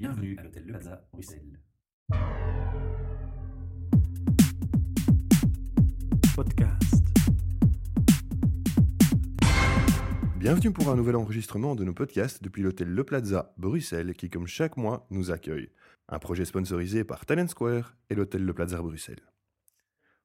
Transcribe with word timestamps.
Bienvenue 0.00 0.36
à 0.38 0.44
l'hôtel 0.44 0.62
Le 0.64 0.72
Plaza, 0.74 1.08
Bruxelles. 1.12 1.60
Podcast. 6.36 7.04
Bienvenue 10.36 10.70
pour 10.72 10.88
un 10.88 10.94
nouvel 10.94 11.16
enregistrement 11.16 11.74
de 11.74 11.82
nos 11.82 11.94
podcasts 11.94 12.44
depuis 12.44 12.62
l'hôtel 12.62 12.88
Le 12.94 13.02
Plaza, 13.02 13.52
Bruxelles, 13.56 14.14
qui, 14.14 14.30
comme 14.30 14.46
chaque 14.46 14.76
mois, 14.76 15.04
nous 15.10 15.32
accueille. 15.32 15.68
Un 16.08 16.20
projet 16.20 16.44
sponsorisé 16.44 17.02
par 17.02 17.26
Talent 17.26 17.48
Square 17.48 17.96
et 18.08 18.14
l'hôtel 18.14 18.44
Le 18.44 18.54
Plaza 18.54 18.78
Bruxelles. 18.78 19.32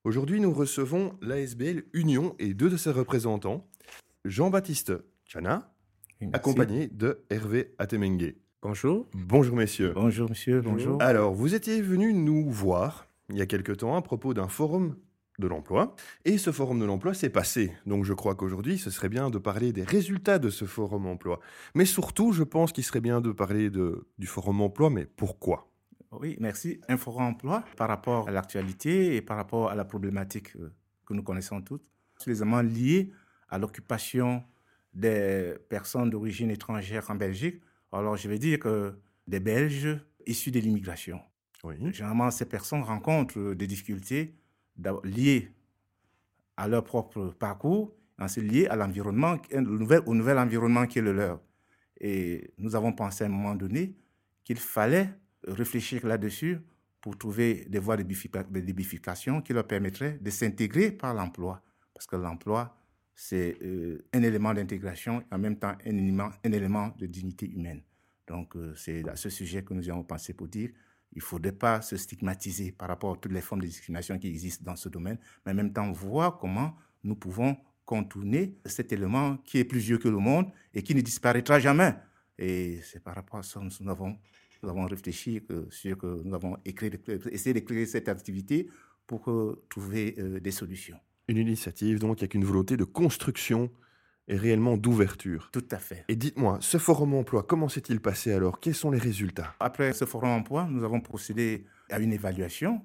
Aujourd'hui, 0.04 0.40
nous 0.40 0.54
recevons 0.54 1.18
l'ASBL 1.24 1.86
Union 1.94 2.36
et 2.38 2.54
deux 2.54 2.70
de 2.70 2.78
ses 2.78 2.92
représentants, 2.92 3.68
Jean-Baptiste 4.24 4.94
Chana, 5.26 5.74
Merci. 6.22 6.36
accompagné 6.36 6.88
de 6.90 7.26
Hervé 7.32 7.74
Atemengue. 7.80 8.36
Bonjour. 8.64 9.06
Bonjour 9.14 9.58
messieurs. 9.58 9.92
Bonjour, 9.94 10.30
monsieur. 10.30 10.62
Bonjour. 10.62 11.02
Alors, 11.02 11.34
vous 11.34 11.54
étiez 11.54 11.82
venus 11.82 12.16
nous 12.16 12.50
voir 12.50 13.08
il 13.28 13.36
y 13.36 13.42
a 13.42 13.46
quelque 13.46 13.74
temps 13.74 13.98
à 13.98 14.02
propos 14.02 14.34
d'un 14.34 14.48
forum 14.48 14.96
de 15.38 15.48
l'emploi. 15.48 15.98
Et 16.24 16.38
ce 16.38 16.50
forum 16.54 16.80
de 16.80 16.86
l'emploi 16.86 17.14
s'est 17.14 17.30
passé. 17.30 17.74
Donc 17.86 18.06
je 18.06 18.14
crois 18.14 18.36
qu'aujourd'hui, 18.36 18.78
ce 18.78 18.90
serait 18.90 19.10
bien 19.10 19.30
de 19.30 19.38
parler 19.38 19.74
des 19.74 19.84
résultats 19.84 20.40
de 20.40 20.50
ce 20.50 20.64
forum 20.64 21.08
emploi. 21.08 21.42
Mais 21.76 21.84
surtout, 21.84 22.32
je 22.32 22.44
pense 22.44 22.72
qu'il 22.72 22.86
serait 22.86 23.02
bien 23.02 23.20
de 23.20 23.34
parler 23.34 23.70
de, 23.70 24.08
du 24.18 24.28
forum 24.28 24.62
emploi, 24.62 24.90
mais 24.90 25.06
pourquoi? 25.06 25.70
Oui, 26.14 26.38
merci. 26.40 26.80
Un 26.88 26.96
forum 26.96 27.24
emploi 27.24 27.66
par 27.76 27.90
rapport 27.90 28.30
à 28.30 28.32
l'actualité 28.32 29.18
et 29.18 29.22
par 29.22 29.36
rapport 29.36 29.72
à 29.72 29.76
la 29.76 29.84
problématique 29.84 30.56
euh, 30.56 30.72
que 31.06 31.14
nous 31.14 31.24
connaissons 31.24 31.62
toutes, 31.62 31.84
suffisamment 32.18 32.62
liée 32.62 33.12
à 33.50 33.58
l'occupation 33.58 34.42
des 34.94 35.56
personnes 35.68 36.10
d'origine 36.10 36.50
étrangère 36.50 37.12
en 37.12 37.16
Belgique. 37.16 37.62
Alors, 37.94 38.18
je 38.18 38.28
vais 38.28 38.40
dire 38.40 38.60
que 38.60 38.96
des 39.28 39.40
Belges 39.40 40.00
issus 40.26 40.52
de 40.52 40.60
l'immigration. 40.60 41.22
Oui. 41.64 41.76
Généralement, 41.94 42.32
ces 42.32 42.46
personnes 42.46 42.82
rencontrent 42.82 43.40
euh, 43.40 43.56
des 43.56 43.68
difficultés 43.68 44.36
liées 45.04 45.52
à 46.58 46.68
leur 46.68 46.84
propre 46.84 47.28
parcours, 47.40 47.96
liées 48.38 48.68
à 48.68 48.76
l'environnement, 48.76 49.38
au 49.54 49.62
nouvel, 49.62 50.02
au 50.06 50.16
nouvel 50.16 50.40
environnement 50.40 50.88
qui 50.88 51.00
est 51.00 51.02
le 51.02 51.14
leur. 51.14 51.40
Et 52.00 52.52
nous 52.58 52.76
avons 52.76 52.94
pensé 52.94 53.24
à 53.24 53.28
un 53.28 53.30
moment 53.30 53.56
donné 53.56 53.96
qu'il 54.44 54.58
fallait 54.58 55.10
réfléchir 55.48 56.06
là-dessus 56.06 56.60
pour 57.00 57.18
trouver 57.18 57.66
des 57.70 57.80
voies 57.80 57.98
de 57.98 58.04
bifurcation 58.04 59.42
qui 59.42 59.54
leur 59.54 59.68
permettraient 59.68 60.18
de 60.20 60.30
s'intégrer 60.30 60.92
par 60.92 61.14
l'emploi. 61.14 61.62
Parce 61.94 62.08
que 62.08 62.16
l'emploi, 62.16 62.76
c'est 63.16 63.58
euh, 63.62 64.06
un 64.14 64.24
élément 64.24 64.54
d'intégration 64.54 65.22
et 65.22 65.36
en 65.36 65.38
même 65.38 65.58
temps 65.58 65.76
un 65.86 65.98
élément, 65.98 66.30
un 66.44 66.52
élément 66.52 66.94
de 66.98 67.06
dignité 67.06 67.50
humaine. 67.50 67.82
Donc, 68.28 68.56
euh, 68.56 68.74
c'est 68.76 69.08
à 69.08 69.16
ce 69.16 69.30
sujet 69.30 69.64
que 69.64 69.74
nous 69.74 69.90
avons 69.90 70.04
pensé 70.04 70.34
pour 70.34 70.48
dire 70.48 70.70
il 71.16 71.20
ne 71.20 71.24
faudrait 71.24 71.52
pas 71.52 71.82
se 71.82 71.96
stigmatiser 71.96 72.72
par 72.72 72.88
rapport 72.88 73.14
à 73.14 73.18
toutes 73.18 73.32
les 73.32 73.42
formes 73.42 73.62
de 73.62 73.68
discrimination 73.68 74.18
qui 74.18 74.28
existent 74.28 74.64
dans 74.66 74.76
ce 74.76 74.90
domaine, 74.90 75.20
mais 75.46 75.52
en 75.52 75.56
même 75.56 75.72
temps 75.72 75.92
voir 75.92 76.40
comment 76.40 76.76
nous 77.04 77.16
pouvons 77.16 77.56
contourner 77.86 78.58
cet 78.66 78.92
élément 78.94 79.38
qui 79.38 79.60
est 79.60 79.66
plus 79.66 79.80
vieux 79.80 80.00
que 80.00 80.08
le 80.08 80.18
monde 80.18 80.48
et 80.74 80.82
qui 80.82 80.96
ne 80.96 81.02
disparaîtra 81.02 81.60
jamais. 81.60 81.94
Et 82.40 82.80
c'est 82.82 83.04
par 83.04 83.14
rapport 83.14 83.40
à 83.40 83.44
ça 83.44 83.60
que 83.60 83.84
nous 83.84 83.90
avons, 83.92 84.18
nous 84.64 84.70
avons 84.70 84.86
réfléchi 84.86 85.44
que, 85.46 85.68
sur 85.70 85.98
que 85.98 86.24
nous 86.24 86.34
avons 86.34 86.58
essayé 86.66 87.54
d'écrire 87.54 87.88
cette 87.88 88.10
activité 88.10 88.70
pour 89.06 89.26
trouver 89.70 90.16
euh, 90.18 90.40
des 90.40 90.52
solutions. 90.52 90.98
Une 91.28 91.38
initiative 91.38 92.00
donc 92.00 92.20
avec 92.20 92.34
une 92.34 92.46
volonté 92.46 92.78
de 92.78 92.84
construction 92.84 93.70
et 94.28 94.38
réellement 94.38 94.78
d'ouverture. 94.78 95.50
Tout 95.52 95.66
à 95.72 95.78
fait. 95.78 96.06
Et 96.08 96.16
dites-moi, 96.16 96.58
ce 96.62 96.78
forum 96.78 97.14
emploi, 97.14 97.44
comment 97.44 97.70
s'est-il 97.70 98.00
passé 98.00 98.32
alors? 98.34 98.60
Quels 98.60 98.76
sont 98.76 98.92
les 98.92 99.00
résultats? 99.00 99.56
Après 99.60 99.94
ce 99.94 100.06
forum 100.06 100.30
emploi, 100.30 100.68
nous 100.70 100.84
avons 100.84 101.02
procédé 101.02 101.66
à 101.90 102.00
une 102.00 102.14
évaluation. 102.14 102.82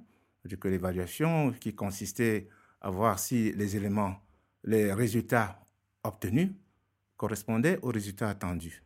Que 0.61 0.69
l'évaluation 0.69 1.53
qui 1.53 1.75
consistait 1.75 2.49
à 2.81 2.91
voir 2.91 3.19
si 3.19 3.53
les 3.53 3.77
éléments, 3.77 4.17
les 4.65 4.95
résultats 4.95 5.61
obtenus 6.05 6.51
correspondaient 7.19 7.79
aux 7.83 7.91
résultats 7.91 8.31
attendus. 8.31 8.83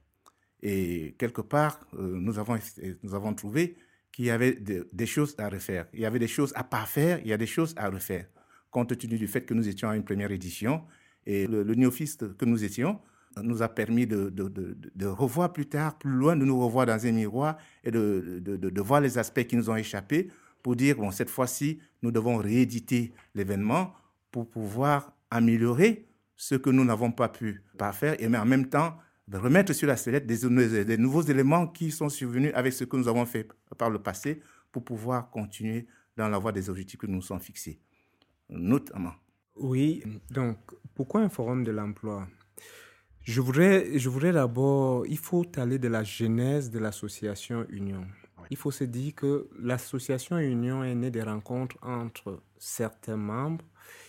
Et 0.61 1.15
quelque 1.19 1.41
part, 1.41 1.87
euh, 1.95 2.19
nous, 2.19 2.39
avons, 2.41 2.59
nous 3.05 3.15
avons 3.15 3.33
trouvé 3.35 3.77
qu'il 4.11 4.25
y 4.25 4.31
avait 4.31 4.55
de- 4.55 4.89
des 4.93 5.07
choses 5.07 5.37
à 5.39 5.49
refaire. 5.49 5.87
Il 5.93 6.01
y 6.01 6.07
avait 6.07 6.19
des 6.19 6.27
choses 6.27 6.53
à 6.57 6.65
pas 6.65 6.85
faire, 6.85 7.21
il 7.21 7.29
y 7.29 7.33
a 7.33 7.39
des 7.39 7.47
choses 7.47 7.75
à 7.77 7.89
refaire. 7.89 8.27
Compte 8.73 8.99
tenu 8.99 9.17
du 9.19 9.29
fait 9.29 9.43
que 9.43 9.55
nous 9.55 9.69
étions 9.69 9.89
à 9.89 9.95
une 9.97 10.03
première 10.03 10.33
édition 10.33 10.83
et 11.25 11.47
le, 11.47 11.63
le 11.63 11.75
néophyste 11.77 12.37
que 12.37 12.45
nous 12.45 12.65
étions 12.65 12.99
nous 13.41 13.63
a 13.63 13.69
permis 13.69 14.07
de, 14.07 15.07
revoir 15.07 15.53
plus 15.53 15.67
tard, 15.67 15.97
plus 15.99 16.11
loin, 16.11 16.37
de 16.37 16.45
nous 16.45 16.61
revoir 16.61 16.87
dans 16.87 17.07
un 17.07 17.13
miroir 17.13 17.57
et 17.85 17.91
de, 17.91 18.81
voir 18.81 19.01
les 19.01 19.17
aspects 19.19 19.45
qui 19.45 19.57
nous 19.57 19.71
ont 19.71 19.77
échappé 19.77 20.29
pour 20.63 20.77
dire, 20.77 20.97
bon, 20.97 21.11
cette 21.11 21.31
fois-ci, 21.31 21.81
nous 22.03 22.11
devons 22.11 22.37
rééditer 22.37 23.13
l'événement 23.35 23.95
pour 24.31 24.49
pouvoir 24.49 25.13
améliorer 25.31 26.07
ce 26.37 26.55
que 26.57 26.71
nous 26.71 26.85
n'avons 26.85 27.13
pas 27.13 27.29
pu 27.29 27.63
faire 27.93 28.21
et 28.21 28.29
mais 28.29 28.39
en 28.39 28.45
même 28.45 28.69
temps 28.69 28.97
de 29.29 29.39
remettre 29.39 29.73
sur 29.73 29.87
la 29.89 29.97
sellette 29.97 30.27
des, 30.27 30.85
des 30.85 30.99
nouveaux 30.99 31.23
éléments 31.23 31.67
qui 31.67 31.91
sont 31.91 32.09
survenus 32.09 32.53
avec 32.55 32.73
ce 32.73 32.85
que 32.85 32.97
nous 32.97 33.09
avons 33.09 33.25
fait 33.25 33.49
par 33.79 33.91
le 33.91 34.01
passé 34.01 34.43
pour 34.73 34.85
pouvoir 34.85 35.31
continuer 35.31 35.87
dans 36.17 36.29
la 36.29 36.39
voie 36.39 36.53
des 36.53 36.69
objectifs 36.69 36.99
que 36.99 37.07
nous 37.07 37.17
nous 37.17 37.23
sommes 37.23 37.41
fixés, 37.41 37.81
notamment. 38.49 39.15
Oui, 39.57 40.03
donc 40.31 40.59
pourquoi 40.95 41.21
un 41.21 41.29
forum 41.29 41.65
de 41.65 41.71
l'emploi? 41.71 42.27
Je 43.23 43.41
voudrais, 43.41 43.99
je 43.99 44.09
voudrais 44.09 44.33
d'abord, 44.33 45.07
il 45.07 45.19
faut 45.19 45.47
aller 45.57 45.79
de 45.79 45.89
la 45.89 46.03
genèse 46.03 46.71
de 46.71 46.79
l'association 46.79 47.67
Union. 47.71 48.05
Il 48.51 48.57
faut 48.57 48.73
se 48.73 48.85
dire 48.85 49.15
que 49.15 49.49
l'association 49.59 50.39
Union 50.39 50.83
est 50.83 50.95
née 50.95 51.11
des 51.11 51.23
rencontres 51.23 51.77
entre 51.83 52.43
certains 52.59 53.17
membres 53.17 53.65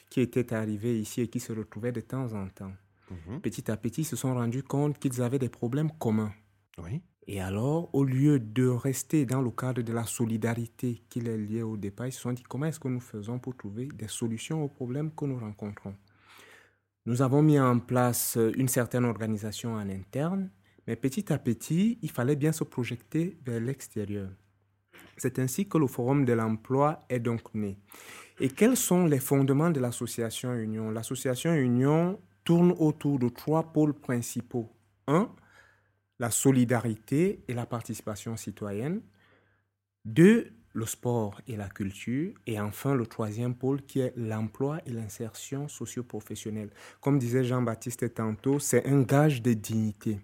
qui 0.09 0.21
étaient 0.21 0.53
arrivés 0.53 0.99
ici 0.99 1.21
et 1.21 1.27
qui 1.27 1.39
se 1.39 1.53
retrouvaient 1.53 1.91
de 1.91 2.01
temps 2.01 2.33
en 2.33 2.47
temps. 2.49 2.73
Mhm. 3.09 3.41
Petit 3.41 3.69
à 3.69 3.77
petit, 3.77 4.01
ils 4.01 4.05
se 4.05 4.15
sont 4.15 4.33
rendus 4.33 4.63
compte 4.63 4.97
qu'ils 4.99 5.21
avaient 5.21 5.39
des 5.39 5.49
problèmes 5.49 5.91
communs. 5.91 6.33
Oui. 6.79 7.01
Et 7.27 7.39
alors, 7.39 7.89
au 7.93 8.03
lieu 8.03 8.39
de 8.39 8.67
rester 8.67 9.25
dans 9.25 9.41
le 9.41 9.51
cadre 9.51 9.81
de 9.81 9.93
la 9.93 10.05
solidarité 10.05 11.03
qui 11.09 11.21
les 11.21 11.37
liait 11.37 11.61
au 11.61 11.77
départ, 11.77 12.07
ils 12.07 12.11
se 12.11 12.19
sont 12.19 12.33
dit 12.33 12.43
comment 12.43 12.65
est-ce 12.65 12.79
que 12.79 12.89
nous 12.89 12.99
faisons 12.99 13.39
pour 13.39 13.55
trouver 13.55 13.87
des 13.87 14.09
solutions 14.09 14.63
aux 14.63 14.67
problèmes 14.67 15.11
que 15.11 15.25
nous 15.25 15.39
rencontrons? 15.39 15.95
Nous 17.05 17.21
avons 17.21 17.41
mis 17.41 17.59
en 17.59 17.79
place 17.79 18.37
euh, 18.37 18.51
une 18.55 18.67
certaine 18.67 19.05
organisation 19.05 19.75
en 19.75 19.89
interne, 19.89 20.49
mais 20.87 20.95
petit 20.95 21.31
à 21.31 21.37
petit, 21.37 21.97
il 22.01 22.11
fallait 22.11 22.35
bien 22.35 22.51
se 22.51 22.63
projeter 22.63 23.37
vers 23.45 23.59
l'extérieur. 23.59 24.29
C'est 25.17 25.39
ainsi 25.39 25.67
que 25.67 25.77
le 25.77 25.87
Forum 25.87 26.25
de 26.25 26.33
l'emploi 26.33 26.99
est 27.09 27.19
donc 27.19 27.53
né. 27.53 27.77
Et 28.39 28.49
quels 28.49 28.77
sont 28.77 29.05
les 29.05 29.19
fondements 29.19 29.69
de 29.69 29.79
l'association 29.79 30.53
Union? 30.55 30.91
L'association 30.91 31.53
Union 31.53 32.19
tourne 32.43 32.73
autour 32.77 33.19
de 33.19 33.29
trois 33.29 33.71
pôles 33.71 33.93
principaux. 33.93 34.69
Un, 35.07 35.29
la 36.23 36.31
solidarité 36.31 37.43
et 37.49 37.53
la 37.53 37.65
participation 37.65 38.37
citoyenne. 38.37 39.01
Deux, 40.05 40.53
le 40.71 40.85
sport 40.85 41.41
et 41.49 41.57
la 41.57 41.67
culture. 41.67 42.31
Et 42.47 42.61
enfin, 42.61 42.95
le 42.95 43.05
troisième 43.05 43.55
pôle 43.55 43.81
qui 43.81 43.99
est 43.99 44.13
l'emploi 44.15 44.79
et 44.85 44.91
l'insertion 44.91 45.67
socio-professionnelle. 45.67 46.69
Comme 47.01 47.19
disait 47.19 47.43
Jean-Baptiste 47.43 48.13
tantôt, 48.13 48.57
c'est 48.57 48.87
un 48.87 49.01
gage 49.01 49.41
de 49.41 49.51
dignité. 49.51 50.21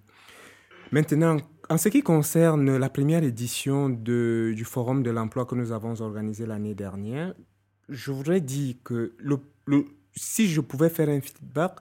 Maintenant, 0.94 1.36
en 1.70 1.78
ce 1.78 1.90
qui 1.90 2.02
concerne 2.02 2.78
la 2.78 2.90
première 2.90 3.26
édition 3.26 3.90
de, 3.90 4.54
du 4.56 4.64
Forum 4.64 5.04
de 5.04 5.12
l'emploi 5.12 5.46
que 5.46 5.56
nous 5.56 5.74
avons 5.74 6.00
organisé 6.00 6.46
l'année 6.46 6.76
dernière, 6.76 7.34
je 7.90 8.14
voudrais 8.14 8.40
dire 8.40 8.76
que 8.86 9.18
si 10.16 10.48
je 10.48 10.62
pouvais 10.62 10.90
faire 10.90 11.09
un 11.09 11.20
feedback, 11.20 11.74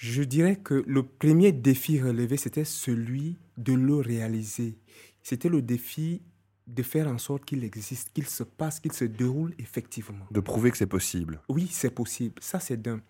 je 0.00 0.22
dirais 0.22 0.56
que 0.56 0.82
le 0.86 1.02
premier 1.02 1.52
défi 1.52 2.00
relevé, 2.00 2.38
c'était 2.38 2.64
celui 2.64 3.36
de 3.60 3.72
le 3.72 3.96
réaliser. 3.96 4.78
C'était 5.22 5.48
le 5.48 5.62
défi 5.62 6.22
de 6.66 6.82
faire 6.82 7.08
en 7.08 7.18
sorte 7.18 7.44
qu'il 7.44 7.64
existe, 7.64 8.12
qu'il 8.12 8.26
se 8.26 8.42
passe, 8.42 8.80
qu'il 8.80 8.92
se 8.92 9.04
déroule 9.04 9.54
effectivement. 9.58 10.26
De 10.30 10.40
prouver 10.40 10.70
que 10.70 10.76
c'est 10.76 10.86
possible. 10.86 11.40
Oui, 11.48 11.68
c'est 11.70 11.90
possible. 11.90 12.34
Ça, 12.40 12.60
c'est 12.60 12.80
d'un. 12.80 13.00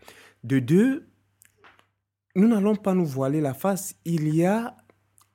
De 0.44 0.58
deux, 0.58 1.06
nous 2.34 2.48
n'allons 2.48 2.76
pas 2.76 2.94
nous 2.94 3.06
voiler 3.06 3.40
la 3.40 3.54
face. 3.54 3.94
Il 4.04 4.34
y 4.34 4.44
a 4.44 4.76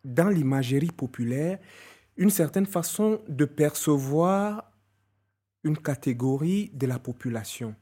dans 0.03 0.29
l'imagerie 0.29 0.91
populaire 0.91 1.59
une 2.17 2.29
certaine 2.29 2.65
façon 2.65 3.21
de 3.27 3.45
percevoir 3.45 4.71
une 5.63 5.77
catégorie 5.77 6.71
de 6.73 6.87
la 6.87 6.99
population. 6.99 7.75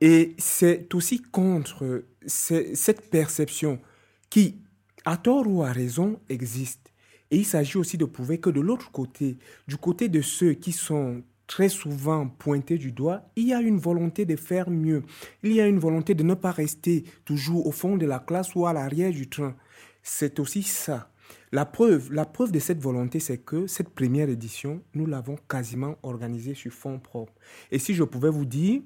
Et 0.00 0.34
c'est 0.38 0.94
aussi 0.94 1.22
contre 1.22 2.04
cette 2.26 3.10
perception 3.10 3.80
qui, 4.28 4.62
à 5.06 5.16
tort 5.16 5.46
ou 5.46 5.62
à 5.62 5.70
raison, 5.70 6.18
existe. 6.28 6.92
Et 7.30 7.38
il 7.38 7.44
s'agit 7.44 7.78
aussi 7.78 7.96
de 7.96 8.04
prouver 8.04 8.38
que 8.38 8.50
de 8.50 8.60
l'autre 8.60 8.90
côté, 8.90 9.38
du 9.68 9.76
côté 9.76 10.08
de 10.08 10.20
ceux 10.20 10.52
qui 10.52 10.72
sont 10.72 11.22
très 11.46 11.68
souvent 11.68 12.28
pointés 12.28 12.76
du 12.76 12.90
doigt, 12.90 13.30
il 13.36 13.46
y 13.46 13.54
a 13.54 13.60
une 13.60 13.78
volonté 13.78 14.24
de 14.24 14.34
faire 14.34 14.68
mieux. 14.68 15.04
Il 15.44 15.52
y 15.52 15.60
a 15.60 15.68
une 15.68 15.78
volonté 15.78 16.14
de 16.14 16.24
ne 16.24 16.34
pas 16.34 16.50
rester 16.50 17.04
toujours 17.24 17.68
au 17.68 17.70
fond 17.70 17.96
de 17.96 18.04
la 18.04 18.18
classe 18.18 18.56
ou 18.56 18.66
à 18.66 18.72
l'arrière 18.72 19.12
du 19.12 19.28
train. 19.28 19.54
C'est 20.02 20.40
aussi 20.40 20.64
ça. 20.64 21.08
La 21.52 21.66
preuve, 21.66 22.12
la 22.12 22.24
preuve 22.24 22.50
de 22.50 22.58
cette 22.58 22.82
volonté, 22.82 23.20
c'est 23.20 23.38
que 23.38 23.68
cette 23.68 23.90
première 23.90 24.28
édition, 24.28 24.82
nous 24.94 25.06
l'avons 25.06 25.36
quasiment 25.48 25.98
organisée 26.02 26.54
sur 26.54 26.72
fonds 26.72 26.98
propres. 26.98 27.34
Et 27.70 27.78
si 27.78 27.94
je 27.94 28.02
pouvais 28.02 28.30
vous 28.30 28.44
dire, 28.44 28.82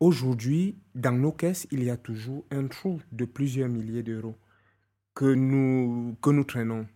aujourd'hui, 0.00 0.78
dans 0.94 1.12
nos 1.12 1.32
caisses, 1.32 1.66
il 1.70 1.84
y 1.84 1.90
a 1.90 1.98
toujours 1.98 2.46
un 2.50 2.66
trou 2.66 3.00
de 3.12 3.26
plusieurs 3.26 3.68
milliers 3.68 4.02
d'euros 4.02 4.36
que 5.14 5.32
nous, 5.34 6.16
que 6.20 6.30
nous 6.30 6.44
traînons. 6.44 6.86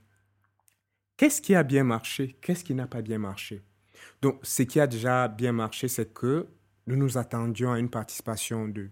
Qu'est-ce 1.17 1.41
qui 1.41 1.55
a 1.55 1.63
bien 1.63 1.85
marché? 1.85 2.37
Qu'est-ce 2.41 2.65
qui 2.65 2.75
n'a 2.75 2.87
pas 2.87 3.03
bien 3.03 3.19
marché? 3.19 3.63
Donc, 4.23 4.39
ce 4.43 4.63
qui 4.63 4.81
a 4.81 4.87
déjà 4.87 5.29
bien 5.29 5.53
marché, 5.53 5.89
c'est 5.89 6.13
que 6.13 6.47
nous 6.87 6.97
nous 6.97 7.19
attendions 7.19 7.73
à 7.73 7.79
une 7.79 7.91
participation 7.91 8.69
de 8.69 8.91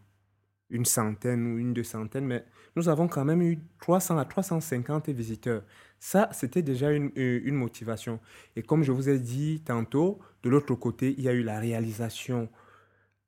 une 0.70 0.84
centaine 0.84 1.46
ou 1.46 1.58
une 1.58 1.72
deux 1.72 1.84
centaines, 1.84 2.26
mais 2.26 2.44
nous 2.74 2.88
avons 2.88 3.06
quand 3.06 3.24
même 3.24 3.40
eu 3.40 3.60
300 3.80 4.18
à 4.18 4.24
350 4.24 5.08
visiteurs. 5.10 5.62
Ça, 6.00 6.28
c'était 6.32 6.62
déjà 6.62 6.90
une, 6.90 7.12
une, 7.14 7.54
motivation. 7.54 8.18
Et 8.56 8.62
comme 8.62 8.82
je 8.82 8.90
vous 8.90 9.08
ai 9.08 9.18
dit 9.18 9.62
tantôt, 9.64 10.18
de 10.42 10.50
l'autre 10.50 10.74
côté, 10.74 11.14
il 11.16 11.22
y 11.22 11.28
a 11.28 11.32
eu 11.32 11.42
la 11.42 11.60
réalisation. 11.60 12.48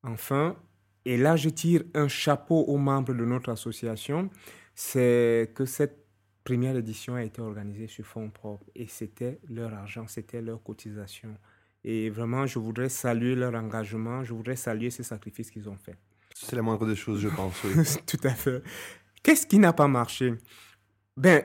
Enfin, 0.03 0.57
et 1.05 1.17
là, 1.17 1.35
je 1.35 1.49
tire 1.49 1.83
un 1.93 2.07
chapeau 2.07 2.61
aux 2.63 2.77
membres 2.77 3.13
de 3.13 3.25
notre 3.25 3.49
association, 3.49 4.29
c'est 4.81 5.51
que 5.55 5.65
cette 5.65 6.05
première 6.45 6.77
édition 6.77 7.15
a 7.15 7.23
été 7.23 7.41
organisée 7.41 7.87
sur 7.87 8.05
fonds 8.05 8.29
propres 8.29 8.65
et 8.73 8.87
c'était 8.87 9.41
leur 9.49 9.73
argent, 9.73 10.07
c'était 10.07 10.41
leur 10.41 10.63
cotisation. 10.63 11.37
Et 11.83 12.09
vraiment, 12.09 12.45
je 12.45 12.59
voudrais 12.59 12.87
saluer 12.87 13.35
leur 13.35 13.53
engagement, 13.55 14.23
je 14.23 14.33
voudrais 14.33 14.55
saluer 14.55 14.89
ces 14.89 15.03
sacrifices 15.03 15.51
qu'ils 15.51 15.67
ont 15.67 15.75
faits. 15.75 15.97
C'est 16.33 16.55
la 16.55 16.61
moindre 16.61 16.87
des 16.87 16.95
choses, 16.95 17.19
je 17.19 17.27
pense. 17.27 17.61
Tout 18.05 18.21
à 18.23 18.29
fait. 18.29 18.63
Qu'est-ce 19.21 19.45
qui 19.45 19.59
n'a 19.59 19.73
pas 19.73 19.89
marché? 19.89 20.35
Ben, 21.17 21.43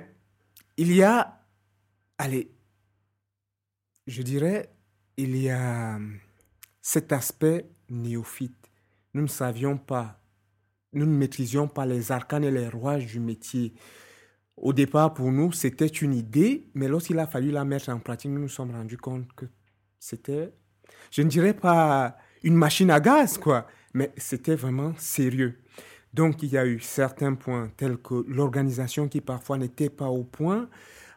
il 0.77 0.95
y 0.95 1.03
a, 1.03 1.45
allez, 2.19 2.53
je 4.07 4.23
dirais, 4.23 4.71
il 5.17 5.37
y 5.37 5.51
a 5.51 5.99
cet 6.81 7.11
aspect 7.11 7.69
néophyte. 7.91 8.71
Nous 9.13 9.23
ne 9.23 9.27
savions 9.27 9.77
pas, 9.77 10.21
nous 10.95 11.07
ne 11.07 11.17
maîtrisions 11.17 11.69
pas 11.69 11.87
les 11.87 12.13
arcanes 12.13 12.45
et 12.45 12.51
les 12.51 12.69
rouages 12.69 13.07
du 13.07 13.21
métier. 13.21 13.75
Au 14.57 14.73
départ, 14.73 15.15
pour 15.15 15.33
nous, 15.33 15.53
c'était 15.53 15.87
une 15.87 16.15
idée, 16.15 16.69
mais 16.75 16.89
lorsqu'il 16.89 17.19
a 17.19 17.27
fallu 17.27 17.51
la 17.51 17.65
mettre 17.65 17.91
en 17.91 17.99
pratique, 17.99 18.31
nous 18.31 18.41
nous 18.41 18.49
sommes 18.49 18.71
rendus 18.71 18.97
compte 18.97 19.33
que 19.35 19.47
c'était, 19.99 20.53
je 21.11 21.23
ne 21.23 21.29
dirais 21.29 21.55
pas 21.55 22.17
une 22.43 22.55
machine 22.55 22.91
à 22.91 23.01
gaz, 23.01 23.39
quoi, 23.39 23.67
mais 23.95 24.13
c'était 24.17 24.55
vraiment 24.55 24.93
sérieux. 24.97 25.59
Donc, 26.13 26.43
il 26.45 26.51
y 26.51 26.59
a 26.59 26.65
eu 26.67 26.79
certains 26.79 27.35
points 27.35 27.71
tels 27.77 27.99
que 27.99 28.25
l'organisation 28.29 29.09
qui 29.09 29.21
parfois 29.21 29.59
n'était 29.59 29.91
pas 29.91 30.07
au 30.07 30.23
point. 30.23 30.69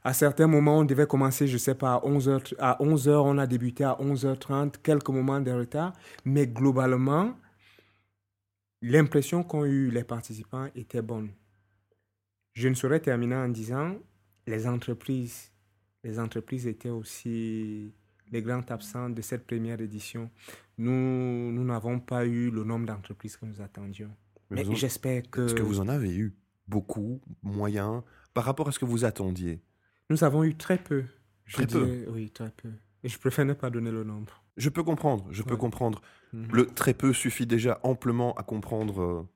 À 0.04 0.14
certains 0.14 0.48
moments, 0.48 0.80
on 0.80 0.86
devait 0.86 1.06
commencer, 1.06 1.48
je 1.48 1.54
ne 1.54 1.58
sais 1.60 1.76
pas, 1.76 1.96
à 1.96 2.00
11h, 2.00 2.56
à 2.58 2.78
11h, 2.82 3.10
on 3.10 3.38
a 3.38 3.46
débuté 3.46 3.84
à 3.84 3.98
11h30, 4.00 4.76
quelques 4.82 5.10
moments 5.10 5.42
de 5.42 5.52
retard, 5.52 5.94
mais 6.26 6.48
globalement, 6.48 7.36
l'impression 8.82 9.44
qu'ont 9.44 9.66
eu 9.66 9.90
les 9.90 10.04
participants 10.04 10.70
était 10.76 11.02
bonne. 11.02 11.30
Je 12.54 12.68
ne 12.68 12.74
saurais 12.74 13.00
terminer 13.00 13.36
en 13.36 13.50
disant, 13.50 13.98
les 14.48 14.68
entreprises, 14.68 15.52
les 16.04 16.20
entreprises 16.20 16.68
étaient 16.68 16.90
aussi 16.90 17.94
les 18.32 18.42
grands 18.42 18.66
absents 18.70 19.10
de 19.10 19.22
cette 19.22 19.46
première 19.46 19.80
édition. 19.80 20.30
Nous, 20.78 21.52
nous 21.52 21.64
n'avons 21.64 22.00
pas 22.00 22.26
eu 22.26 22.50
le 22.50 22.64
nombre 22.64 22.86
d'entreprises 22.86 23.38
que 23.38 23.46
nous 23.46 23.62
attendions. 23.62 24.12
Mais, 24.50 24.64
j'espère 24.76 25.30
que... 25.30 25.42
Est-ce 25.46 25.56
que 25.56 25.62
vous 25.62 25.80
en 25.80 25.88
avez 25.88 26.16
eu 26.16 26.36
beaucoup, 26.68 27.22
moyen, 27.44 28.04
par 28.34 28.46
rapport 28.46 28.68
à 28.68 28.72
ce 28.72 28.80
que 28.80 28.86
vous 28.86 29.06
attendiez? 29.06 29.62
Nous 30.10 30.24
avons 30.24 30.44
eu 30.44 30.56
très 30.56 30.78
peu. 30.78 31.04
Très 31.52 31.68
peu 31.68 32.06
Oui, 32.10 32.30
très 32.32 32.52
peu. 32.52 32.70
Et 33.04 33.10
je 33.10 33.20
préfère 33.20 33.46
ne 33.46 33.54
pas 33.54 33.70
donner 33.70 33.92
le 33.92 34.04
nombre. 34.04 34.44
Je 34.58 34.70
peux 34.70 34.84
comprendre, 34.84 35.28
je 35.32 35.44
peux 35.44 35.56
comprendre. 35.56 36.02
Mhm. 36.34 36.48
Le 36.52 36.66
très 36.66 36.94
peu 36.94 37.14
suffit 37.14 37.46
déjà 37.46 37.80
amplement 37.84 38.34
à 38.34 38.44
comprendre 38.44 39.02
euh, 39.02 39.30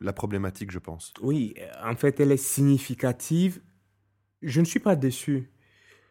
la 0.00 0.12
problématique, 0.12 0.70
je 0.70 0.78
pense. 0.78 1.12
Oui, 1.22 1.54
en 1.82 1.96
fait, 1.96 2.20
elle 2.20 2.32
est 2.32 2.36
significative. 2.36 3.60
Je 4.42 4.60
ne 4.60 4.66
suis 4.66 4.80
pas 4.80 4.94
déçu. 4.94 5.50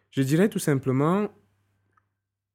Je 0.10 0.22
dirais 0.24 0.50
tout 0.50 0.60
simplement, 0.60 1.30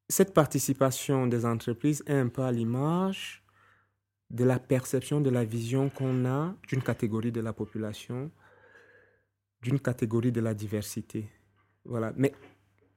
cette 0.08 0.34
participation 0.34 1.26
des 1.26 1.44
entreprises 1.44 2.02
est 2.06 2.18
un 2.18 2.28
peu 2.28 2.42
à 2.42 2.52
l'image 2.52 3.44
de 4.30 4.44
la 4.44 4.58
perception, 4.58 5.20
de 5.20 5.30
la 5.30 5.44
vision 5.44 5.88
qu'on 5.88 6.24
a 6.24 6.54
d'une 6.68 6.82
catégorie 6.82 7.32
de 7.32 7.40
la 7.40 7.52
population, 7.52 8.30
d'une 9.62 9.80
catégorie 9.80 10.32
de 10.32 10.40
la 10.40 10.54
diversité. 10.54 11.30
Voilà. 11.84 12.12
Mais 12.16 12.32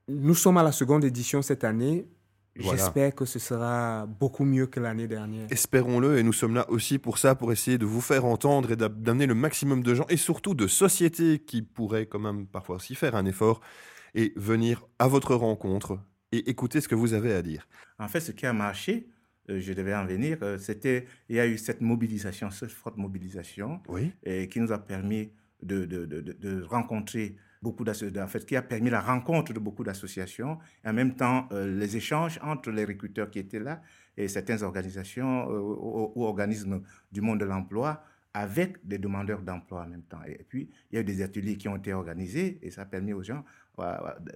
nous 0.08 0.34
sommes 0.34 0.56
à 0.56 0.62
la 0.62 0.72
seconde 0.72 1.04
édition 1.04 1.40
cette 1.42 1.64
année. 1.64 2.08
J'espère 2.56 3.14
que 3.14 3.24
ce 3.24 3.38
sera 3.38 4.06
beaucoup 4.06 4.44
mieux 4.44 4.66
que 4.66 4.80
l'année 4.80 5.06
dernière. 5.06 5.46
Espérons-le, 5.50 6.18
et 6.18 6.22
nous 6.22 6.32
sommes 6.32 6.54
là 6.54 6.68
aussi 6.70 6.98
pour 6.98 7.18
ça, 7.18 7.34
pour 7.34 7.52
essayer 7.52 7.78
de 7.78 7.86
vous 7.86 8.00
faire 8.00 8.24
entendre 8.24 8.72
et 8.72 8.76
d'amener 8.76 9.26
le 9.26 9.34
maximum 9.34 9.82
de 9.82 9.94
gens, 9.94 10.06
et 10.08 10.16
surtout 10.16 10.54
de 10.54 10.66
sociétés 10.66 11.38
qui 11.38 11.62
pourraient 11.62 12.06
quand 12.06 12.18
même 12.18 12.46
parfois 12.46 12.76
aussi 12.76 12.94
faire 12.94 13.14
un 13.14 13.24
effort 13.24 13.60
et 14.14 14.32
venir 14.36 14.84
à 14.98 15.06
votre 15.06 15.34
rencontre 15.34 15.98
et 16.32 16.50
écouter 16.50 16.80
ce 16.80 16.88
que 16.88 16.94
vous 16.94 17.14
avez 17.14 17.32
à 17.32 17.42
dire. 17.42 17.66
En 17.98 18.08
fait, 18.08 18.20
ce 18.20 18.32
qui 18.32 18.46
a 18.46 18.52
marché, 18.52 19.08
euh, 19.48 19.60
je 19.60 19.72
devais 19.72 19.94
en 19.94 20.06
venir, 20.06 20.38
euh, 20.42 20.58
c'était, 20.58 21.06
il 21.28 21.36
y 21.36 21.40
a 21.40 21.46
eu 21.46 21.58
cette 21.58 21.80
mobilisation, 21.80 22.50
cette 22.50 22.70
forte 22.70 22.96
mobilisation, 22.96 23.80
oui. 23.88 24.12
et 24.22 24.48
qui 24.48 24.60
nous 24.60 24.72
a 24.72 24.78
permis 24.78 25.30
de, 25.62 25.84
de, 25.84 26.06
de, 26.06 26.20
de 26.20 26.62
rencontrer 26.62 27.36
beaucoup 27.62 27.84
en 27.84 28.26
fait, 28.26 28.46
qui 28.46 28.56
a 28.56 28.62
permis 28.62 28.90
la 28.90 29.00
rencontre 29.00 29.52
de 29.52 29.58
beaucoup 29.58 29.84
d'associations, 29.84 30.58
et 30.84 30.88
en 30.88 30.92
même 30.92 31.14
temps 31.14 31.48
euh, 31.52 31.66
les 31.78 31.96
échanges 31.96 32.38
entre 32.42 32.70
les 32.70 32.84
recruteurs 32.84 33.30
qui 33.30 33.38
étaient 33.38 33.60
là 33.60 33.82
et 34.16 34.28
certaines 34.28 34.62
organisations 34.62 35.48
ou, 35.48 36.24
organismes 36.24 36.82
du 37.12 37.20
monde 37.20 37.40
de 37.40 37.44
l'emploi 37.44 38.02
avec 38.32 38.86
des 38.86 38.98
demandeurs 38.98 39.42
d'emploi 39.42 39.82
en 39.82 39.88
même 39.88 40.02
temps. 40.02 40.22
Et 40.26 40.44
puis, 40.48 40.70
il 40.90 40.94
y 40.94 40.98
a 40.98 41.00
eu 41.00 41.04
des 41.04 41.20
ateliers 41.22 41.56
qui 41.56 41.68
ont 41.68 41.76
été 41.76 41.92
organisés 41.92 42.58
et 42.62 42.70
ça 42.70 42.82
a 42.82 42.84
permis 42.84 43.12
aux 43.12 43.22
gens 43.22 43.44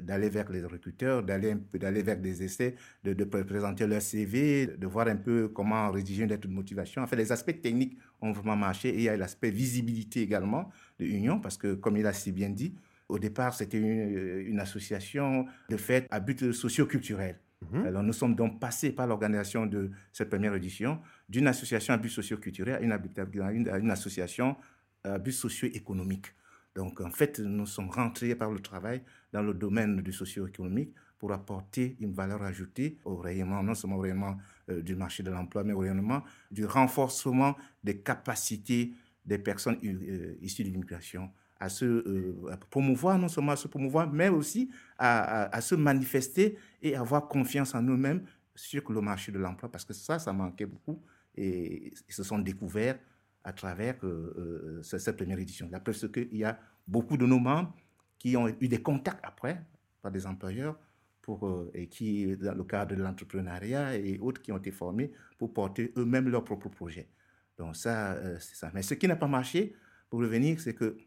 d'aller 0.01 0.31
vers 0.31 0.51
les 0.51 0.65
recruteurs, 0.65 1.23
d'aller 1.23 1.55
d'aller 1.75 2.03
vers 2.03 2.19
des 2.19 2.43
essais, 2.43 2.77
de, 3.05 3.13
de, 3.13 3.25
présenter 3.25 3.87
leur 3.87 4.01
CV, 4.01 4.67
de 4.67 4.87
voir 4.87 5.07
un 5.09 5.17
peu 5.17 5.49
comment 5.49 5.91
rédiger 5.91 6.23
une 6.23 6.31
lettre 6.31 6.49
de 6.49 6.53
motivation. 6.53 7.03
En 7.03 7.07
fait, 7.07 7.17
les 7.17 7.31
aspects 7.31 7.61
techniques 7.61 7.99
ont 8.23 8.33
vraiment 8.33 8.57
marché 8.57 8.89
et 8.89 8.97
il 8.97 9.03
y 9.03 9.09
a 9.09 9.17
l'aspect 9.17 9.51
visibilité 9.51 10.23
également 10.23 10.71
de 10.99 11.05
l'Union 11.05 11.41
parce 11.41 11.59
que, 11.59 11.75
comme 11.75 11.99
il 11.99 12.07
a 12.07 12.15
si 12.15 12.33
bien 12.33 12.49
dit, 12.49 12.75
au 13.09 13.19
départ, 13.19 13.55
c'était 13.55 13.79
une, 13.79 14.47
une, 14.47 14.61
association 14.61 15.47
de 15.69 15.77
fait 15.77 16.07
à 16.11 16.21
but 16.21 16.53
socio-culturel. 16.53 17.39
Mhm. 17.73 17.87
Alors, 17.87 18.03
nous 18.03 18.13
sommes 18.13 18.35
donc 18.35 18.61
passés 18.61 18.93
par 18.93 19.07
l'organisation 19.07 19.67
de 19.67 19.91
cette 20.13 20.31
première 20.31 20.55
édition 20.55 21.01
d'une 21.29 21.47
association 21.47 21.95
à 21.95 21.97
but 21.97 22.09
socio-culturel 22.09 22.77
à 22.77 22.81
une, 22.81 23.69
à 23.69 23.79
une 23.79 23.91
association 23.91 24.57
à 25.05 25.19
but 25.19 25.33
socio-économique. 25.33 26.27
Donc, 26.75 27.01
en 27.01 27.11
fait, 27.11 27.39
nous 27.39 27.67
sommes 27.67 27.91
rentrés 27.91 28.35
par 28.35 28.51
le 28.51 28.59
travail 28.61 29.03
dans 29.33 29.43
le 29.43 29.55
domaine 29.55 30.01
du 30.01 30.13
socio-économique 30.13 30.95
pour 31.19 31.33
apporter 31.33 31.97
une 32.01 32.13
valeur 32.13 32.43
ajoutée 32.43 32.99
au 33.05 33.17
rayonnement, 33.17 33.63
non 33.63 33.75
seulement 33.75 33.97
au 33.97 34.01
rayonnement 34.01 34.37
euh, 34.71 34.83
du 34.83 34.97
marché 34.97 35.23
de 35.23 35.31
l'emploi, 35.31 35.63
mais 35.63 35.73
au 35.73 35.79
rayonnement 35.79 36.23
du 36.51 36.67
renforcement 36.67 37.57
des 37.83 37.99
capacités 37.99 38.93
des 39.25 39.39
personnes 39.39 39.79
euh, 39.85 40.37
issues 40.43 40.65
de 40.65 40.69
l'immigration 40.69 41.31
à 41.61 41.69
se 41.69 41.85
euh, 41.85 42.57
promouvoir, 42.71 43.19
non 43.19 43.29
seulement 43.29 43.53
à 43.53 43.57
se 43.57 43.69
promouvoir, 43.69 44.11
mais 44.13 44.29
aussi 44.29 44.71
à, 44.99 45.61
se 45.61 45.75
manifester 45.75 46.59
et 46.83 46.97
avoir 46.97 47.29
confiance 47.29 47.75
en 47.75 47.83
nous-mêmes 47.83 48.25
sur 48.55 48.91
le 48.93 49.01
marché 49.01 49.33
de 49.33 49.39
l'emploi, 49.39 49.71
parce 49.71 49.85
que 49.85 49.93
ça, 49.93 50.19
ça 50.19 50.33
manquait 50.33 50.67
beaucoup 50.67 51.03
et 51.37 51.93
ils 52.09 52.15
se 52.15 52.23
sont 52.23 52.39
découverts 52.39 52.99
à 53.43 53.53
travers 53.53 53.97
euh, 54.05 54.81
euh, 54.81 54.83
cette 54.83 55.17
première 55.17 55.39
édition. 55.39 55.69
Preuve, 55.69 55.97
c'est 55.97 56.13
qu'il 56.13 56.37
y 56.37 56.45
a 56.45 56.59
beaucoup 56.87 57.17
de 57.17 57.27
nos 57.27 57.39
membres 57.39 57.75
qui 58.19 58.37
ont 58.37 58.49
eu 58.49 58.69
des 58.69 58.83
contacts 58.83 59.25
après 59.25 59.61
par 60.03 60.13
des 60.13 60.27
employeurs 60.27 60.79
pour, 61.21 61.71
et 61.73 61.89
qui, 61.89 62.37
dans 62.37 62.55
le 62.55 62.65
cadre 62.65 62.95
de 62.95 63.03
l'entrepreneuriat 63.03 63.97
et 63.97 64.19
autres, 64.19 64.43
qui 64.43 64.53
ont 64.53 64.59
été 64.59 64.71
formés 64.71 65.11
pour 65.39 65.53
porter 65.53 65.93
eux-mêmes 65.97 66.29
leurs 66.29 66.45
propres 66.45 66.69
projets. 66.69 67.09
Donc 67.57 67.77
ça, 67.77 68.19
c'est 68.39 68.57
ça. 68.57 68.71
Mais 68.75 68.83
ce 68.83 68.93
qui 68.95 69.09
n'a 69.09 69.17
pas 69.17 69.27
marché, 69.27 69.75
pour 70.11 70.21
revenir, 70.21 70.61
c'est 70.61 70.75
que 70.75 70.99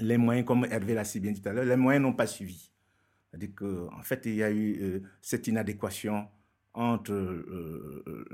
les 0.00 0.16
moyens, 0.18 0.46
comme 0.46 0.64
Hervé 0.70 0.94
l'a 0.94 1.04
si 1.04 1.20
bien 1.20 1.32
dit 1.32 1.40
tout 1.40 1.48
à 1.48 1.52
l'heure, 1.52 1.64
les 1.64 1.76
moyens 1.76 2.02
n'ont 2.02 2.12
pas 2.12 2.26
suivi. 2.26 2.70
C'est-à-dire 3.30 3.54
qu'en 3.54 3.98
en 3.98 4.02
fait, 4.02 4.26
il 4.26 4.34
y 4.36 4.42
a 4.42 4.50
eu 4.50 5.02
cette 5.20 5.46
inadéquation 5.48 6.28
entre 6.74 7.12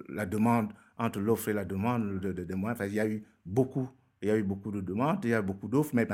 la 0.09 0.26
demande 0.26 0.73
entre 0.99 1.21
l'offre 1.21 1.49
et 1.49 1.52
la 1.52 1.64
demande 1.64 2.21
de, 2.21 2.54
moyens. 2.54 2.80
Il 2.88 2.94
y 2.94 3.00
a 3.00 3.06
eu 3.09 3.25
beaucoup, 3.44 3.88
il 4.23 4.28
y 4.28 4.30
a 4.30 4.37
eu 4.37 4.42
beaucoup 4.42 4.71
de 4.71 4.80
demandes, 4.80 5.18
il 5.25 5.30
y 5.30 5.35
a 5.35 5.40
eu 5.40 5.42
beaucoup 5.42 5.68
d'offres, 5.68 5.94
mais 5.94 6.06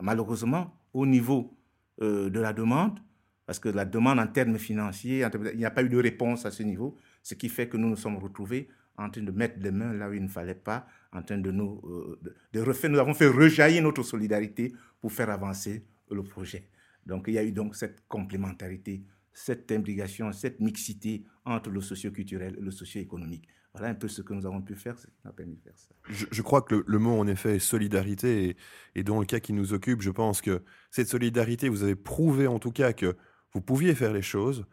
malheureusement, 0.00 0.72
au 0.92 1.06
niveau 1.06 1.56
euh, 2.02 2.30
de 2.30 2.40
la 2.40 2.52
demande, 2.52 2.98
parce 3.46 3.58
que 3.58 3.68
la 3.68 3.84
demande 3.84 4.18
en 4.18 4.26
termes 4.26 4.58
financiers, 4.58 5.24
il 5.52 5.58
n'y 5.58 5.64
a 5.64 5.70
pas 5.70 5.82
eu 5.82 5.88
de 5.88 5.98
réponse 5.98 6.46
à 6.46 6.50
ce 6.50 6.62
niveau, 6.62 6.96
ce 7.22 7.34
qui 7.34 7.48
fait 7.48 7.68
que 7.68 7.76
nous 7.76 7.88
nous 7.88 7.96
sommes 7.96 8.16
retrouvés 8.16 8.68
en 8.96 9.10
train 9.10 9.22
de 9.22 9.30
mettre 9.30 9.58
les 9.60 9.70
mains 9.70 9.92
là 9.92 10.08
où 10.08 10.12
il 10.12 10.22
ne 10.22 10.28
fallait 10.28 10.54
pas, 10.54 10.86
en 11.12 11.22
train 11.22 11.38
de 11.38 11.50
nous 11.50 11.80
euh, 11.84 12.18
de, 12.52 12.60
refaire, 12.60 12.90
nous 12.90 12.98
avons 12.98 13.14
fait 13.14 13.28
rejaillir 13.28 13.82
notre 13.82 14.02
solidarité 14.02 14.72
pour 15.00 15.12
faire 15.12 15.30
avancer 15.30 15.84
le 16.10 16.22
projet. 16.22 16.68
Donc 17.06 17.24
il 17.28 17.34
y 17.34 17.38
a 17.38 17.44
eu 17.44 17.52
donc 17.52 17.76
cette 17.76 18.06
complémentarité, 18.08 19.04
cette 19.32 19.70
imbrication, 19.72 20.32
cette 20.32 20.60
mixité 20.60 21.24
entre 21.44 21.70
le 21.70 21.80
socio-culturel 21.80 22.56
et 22.58 22.62
le 22.62 22.70
socio-économique. 22.70 23.48
Voilà 23.72 23.88
un 23.88 23.94
peu 23.94 24.06
ce 24.06 24.22
que 24.22 24.32
nous 24.32 24.46
avons 24.46 24.62
pu 24.62 24.76
faire, 24.76 24.96
ce 24.96 25.06
qui 25.06 25.12
nous 25.24 25.30
a 25.30 25.34
permis 25.34 25.56
de 25.56 25.60
faire 25.60 25.76
ça. 25.76 25.94
Je, 26.08 26.42
crois 26.42 26.62
que 26.62 26.84
le, 26.86 26.98
mot, 27.00 27.18
en 27.18 27.26
effet, 27.26 27.56
est 27.56 27.58
solidarité. 27.58 28.50
Et, 28.50 28.56
et, 28.94 29.02
dans 29.02 29.18
le 29.18 29.26
cas 29.26 29.40
qui 29.40 29.52
nous 29.52 29.72
occupe, 29.72 30.00
je 30.00 30.12
pense 30.12 30.40
que 30.40 30.62
cette 30.92 31.08
solidarité, 31.08 31.68
vous 31.68 31.82
avez 31.82 31.96
prouvé 31.96 32.46
en 32.46 32.60
tout 32.60 32.70
cas 32.70 32.92
que 32.92 33.16
vous 33.52 33.60
pouviez 33.60 33.96
faire 33.96 34.12
les 34.12 34.22
choses. 34.22 34.64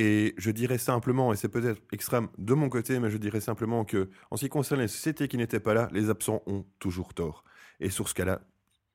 Et 0.00 0.34
je 0.38 0.52
dirais 0.52 0.78
simplement, 0.78 1.32
et 1.32 1.36
c'est 1.36 1.48
peut-être 1.48 1.82
extrême 1.92 2.28
de 2.38 2.54
mon 2.54 2.68
côté, 2.68 3.00
mais 3.00 3.10
je 3.10 3.16
dirais 3.16 3.40
simplement 3.40 3.84
que, 3.84 4.08
en 4.30 4.36
ce 4.36 4.44
qui 4.44 4.48
concerne 4.48 4.80
les 4.80 4.86
sociétés 4.86 5.26
qui 5.26 5.36
n'étaient 5.36 5.58
pas 5.58 5.74
là, 5.74 5.88
les 5.92 6.08
absents 6.08 6.40
ont 6.46 6.64
toujours 6.78 7.14
tort. 7.14 7.42
Et 7.80 7.90
sur 7.90 8.08
ce 8.08 8.14
cas-là, 8.14 8.40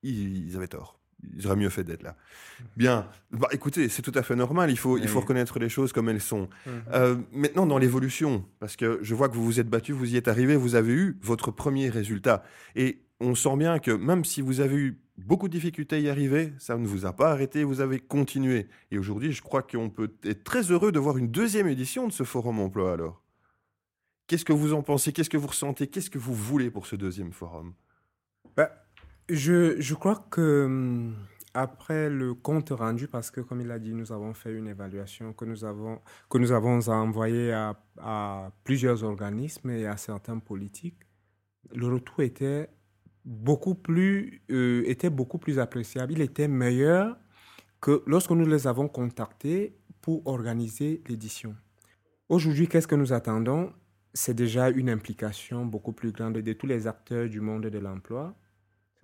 ils 0.02 0.56
avaient 0.56 0.68
tort 0.68 0.98
il 1.36 1.46
aurait 1.46 1.56
mieux 1.56 1.68
fait 1.68 1.84
d'être 1.84 2.02
là. 2.02 2.16
Bien. 2.76 3.08
Bah, 3.30 3.48
écoutez, 3.52 3.88
c'est 3.88 4.02
tout 4.02 4.12
à 4.14 4.22
fait 4.22 4.36
normal. 4.36 4.70
Il 4.70 4.78
faut, 4.78 4.98
il 4.98 5.08
faut 5.08 5.20
reconnaître 5.20 5.58
les 5.58 5.68
choses 5.68 5.92
comme 5.92 6.08
elles 6.08 6.20
sont. 6.20 6.48
Mhm. 6.66 6.72
Euh, 6.92 7.16
maintenant, 7.32 7.66
dans 7.66 7.78
l'évolution, 7.78 8.44
parce 8.60 8.76
que 8.76 8.98
je 9.02 9.14
vois 9.14 9.28
que 9.28 9.34
vous 9.34 9.44
vous 9.44 9.60
êtes 9.60 9.68
battu, 9.68 9.92
vous 9.92 10.14
y 10.14 10.16
êtes 10.16 10.28
arrivé, 10.28 10.56
vous 10.56 10.74
avez 10.74 10.92
eu 10.92 11.18
votre 11.22 11.50
premier 11.50 11.88
résultat. 11.88 12.44
Et 12.76 13.02
on 13.20 13.34
sent 13.34 13.56
bien 13.56 13.78
que 13.78 13.90
même 13.90 14.24
si 14.24 14.40
vous 14.40 14.60
avez 14.60 14.76
eu 14.76 15.00
beaucoup 15.18 15.48
de 15.48 15.52
difficultés 15.52 15.96
à 15.96 15.98
y 15.98 16.08
arriver, 16.08 16.52
ça 16.58 16.76
ne 16.76 16.86
vous 16.86 17.06
a 17.06 17.12
pas 17.12 17.30
arrêté, 17.30 17.64
vous 17.64 17.80
avez 17.80 17.98
continué. 17.98 18.68
Et 18.90 18.98
aujourd'hui, 18.98 19.32
je 19.32 19.42
crois 19.42 19.62
qu'on 19.62 19.90
peut 19.90 20.12
être 20.24 20.44
très 20.44 20.70
heureux 20.70 20.92
de 20.92 20.98
voir 20.98 21.16
une 21.18 21.28
deuxième 21.28 21.68
édition 21.68 22.06
de 22.06 22.12
ce 22.12 22.24
forum 22.24 22.58
emploi 22.60 22.92
alors. 22.92 23.22
Qu'est-ce 24.26 24.44
que 24.44 24.52
vous 24.52 24.72
en 24.72 24.82
pensez? 24.82 25.12
Qu'est-ce 25.12 25.30
que 25.30 25.36
vous 25.36 25.48
ressentez? 25.48 25.86
Qu'est-ce 25.86 26.10
que 26.10 26.18
vous 26.18 26.34
voulez 26.34 26.70
pour 26.70 26.86
ce 26.86 26.96
deuxième 26.96 27.32
forum? 27.32 27.74
Bah, 28.56 28.70
je, 29.28 29.80
je 29.80 29.94
crois 29.94 30.26
que 30.30 30.64
hum, 30.64 31.14
après 31.52 32.10
le 32.10 32.34
compte 32.34 32.70
rendu, 32.70 33.06
parce 33.06 33.30
que 33.30 33.40
comme 33.40 33.60
il 33.60 33.70
a 33.70 33.78
dit, 33.78 33.92
nous 33.94 34.12
avons 34.12 34.34
fait 34.34 34.52
une 34.52 34.66
évaluation 34.66 35.32
que 35.32 35.44
nous 35.44 35.64
avons, 35.64 36.00
que 36.28 36.38
nous 36.38 36.52
avons 36.52 36.80
envoyée 36.88 37.52
à, 37.52 37.78
à 37.98 38.50
plusieurs 38.64 39.04
organismes 39.04 39.70
et 39.70 39.86
à 39.86 39.96
certains 39.96 40.38
politiques, 40.38 41.00
le 41.72 41.86
retour 41.86 42.22
était 42.22 42.68
beaucoup 43.24 43.74
plus, 43.74 44.42
euh, 44.50 44.82
était 44.86 45.10
beaucoup 45.10 45.38
plus 45.38 45.58
appréciable. 45.58 46.12
Il 46.12 46.20
était 46.20 46.48
meilleur 46.48 47.16
que 47.80 48.02
lorsque 48.06 48.30
nous 48.30 48.46
les 48.46 48.66
avons 48.66 48.88
contactés 48.88 49.76
pour 50.00 50.26
organiser 50.26 51.02
l'édition. 51.08 51.54
Aujourd'hui, 52.28 52.68
qu'est-ce 52.68 52.88
que 52.88 52.94
nous 52.94 53.12
attendons? 53.12 53.72
C'est 54.12 54.34
déjà 54.34 54.68
une 54.68 54.90
implication 54.90 55.66
beaucoup 55.66 55.92
plus 55.92 56.12
grande 56.12 56.34
de 56.34 56.52
tous 56.52 56.66
les 56.66 56.86
acteurs 56.86 57.28
du 57.28 57.40
monde 57.40 57.66
de 57.66 57.78
l'emploi 57.78 58.34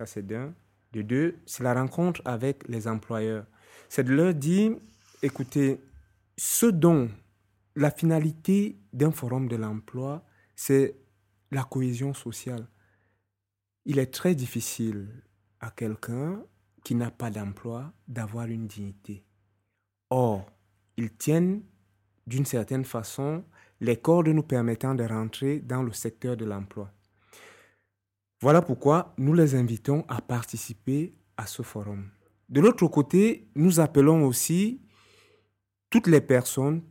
ça, 0.01 0.07
c'est 0.07 0.25
d'un. 0.25 0.55
De 0.93 1.03
deux, 1.03 1.35
c'est 1.45 1.63
la 1.63 1.75
rencontre 1.75 2.21
avec 2.25 2.67
les 2.67 2.87
employeurs. 2.87 3.45
C'est 3.87 4.03
de 4.03 4.11
leur 4.11 4.33
dire, 4.33 4.71
écoutez, 5.21 5.79
ce 6.37 6.65
dont 6.65 7.09
la 7.75 7.91
finalité 7.91 8.79
d'un 8.91 9.11
forum 9.11 9.47
de 9.47 9.55
l'emploi, 9.55 10.25
c'est 10.55 10.95
la 11.51 11.63
cohésion 11.63 12.15
sociale. 12.15 12.67
Il 13.85 13.97
est 13.97 14.13
très 14.13 14.35
difficile 14.35 15.07
à 15.59 15.71
quelqu'un 15.71 16.43
qui 16.83 16.93
n'a 16.93 17.09
pas 17.09 17.31
d'emploi 17.31 17.91
d'avoir 18.07 18.45
une 18.45 18.67
dignité. 18.67 19.23
Or, 20.11 20.45
ils 20.97 21.11
tiennent 21.11 21.63
d'une 22.27 22.45
certaine 22.45 22.85
façon 22.85 23.43
les 23.79 23.97
cordes 23.97 24.27
nous 24.27 24.43
permettant 24.43 24.93
de 24.93 25.03
rentrer 25.03 25.59
dans 25.59 25.81
le 25.81 25.91
secteur 25.93 26.37
de 26.37 26.45
l'emploi. 26.45 26.91
Voilà 28.39 28.61
pourquoi 28.61 29.15
nous 29.17 29.33
les 29.33 29.55
invitons 29.55 30.05
à 30.07 30.21
participer 30.21 31.15
à 31.35 31.47
ce 31.47 31.63
forum. 31.63 32.09
De 32.49 32.61
l'autre 32.61 32.87
côté, 32.87 33.49
nous 33.55 33.79
appelons 33.79 34.25
aussi 34.25 34.81
toutes 35.89 36.07
les 36.07 36.21
personnes, 36.21 36.83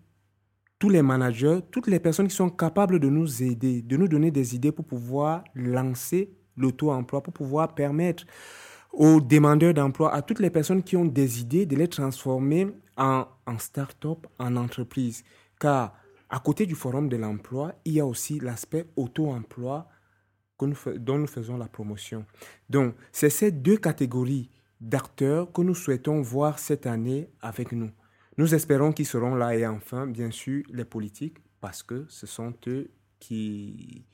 tous 0.79 0.89
les 0.89 1.03
managers, 1.03 1.61
toutes 1.71 1.87
les 1.87 2.01
personnes 2.01 2.27
qui 2.27 2.35
sont 2.35 2.51
capables 2.51 2.99
de 2.99 3.09
nous 3.09 3.43
aider, 3.43 3.83
de 3.83 3.97
nous 3.97 4.09
donner 4.09 4.31
des 4.31 4.57
idées 4.57 4.73
pour 4.73 4.87
pouvoir 4.87 5.45
lancer 5.55 6.37
l'auto-emploi, 6.61 7.23
pour 7.23 7.33
pouvoir 7.33 7.75
permettre 7.75 8.25
aux 8.93 9.21
demandeurs 9.21 9.75
d'emploi, 9.75 10.13
à 10.13 10.23
toutes 10.23 10.41
les 10.41 10.51
personnes 10.51 10.83
qui 10.83 10.97
ont 10.97 11.05
des 11.05 11.41
idées, 11.41 11.67
de 11.67 11.77
les 11.77 11.89
transformer 11.89 12.69
en, 12.97 13.27
en 13.47 13.59
start-up, 13.59 14.27
en 14.39 14.57
entreprise. 14.57 15.25
Car 15.59 15.95
à 16.29 16.39
côté 16.39 16.67
du 16.67 16.75
forum 16.75 17.09
de 17.09 17.17
l'emploi, 17.17 17.75
il 17.85 17.95
y 17.95 18.01
a 18.01 18.07
aussi 18.07 18.39
l'aspect 18.39 18.87
auto-emploi 18.97 19.89
dont 20.97 21.19
nous 21.19 21.27
faisons 21.27 21.57
la 21.57 21.69
promotion. 21.69 22.25
Donc, 22.69 22.95
c'est 23.13 23.31
ces 23.31 23.51
deux 23.51 23.77
catégories 23.77 24.51
d'acteurs 24.81 25.53
que 25.53 25.63
nous 25.63 25.75
souhaitons 25.75 26.21
voir 26.23 26.59
cette 26.59 26.87
année 26.87 27.29
avec 27.41 27.73
nous. 27.73 27.91
Nous 28.37 28.55
espérons 28.55 28.93
qu'ils 28.93 29.07
seront 29.07 29.35
là 29.35 29.57
et 29.57 29.67
enfin, 29.67 30.07
bien 30.07 30.31
sûr, 30.31 30.63
les 30.71 30.85
politiques, 30.85 31.39
parce 31.61 31.83
que 31.83 32.07
ce 32.09 32.27
sont 32.27 32.55
eux 32.67 32.91
qui, 33.19 34.07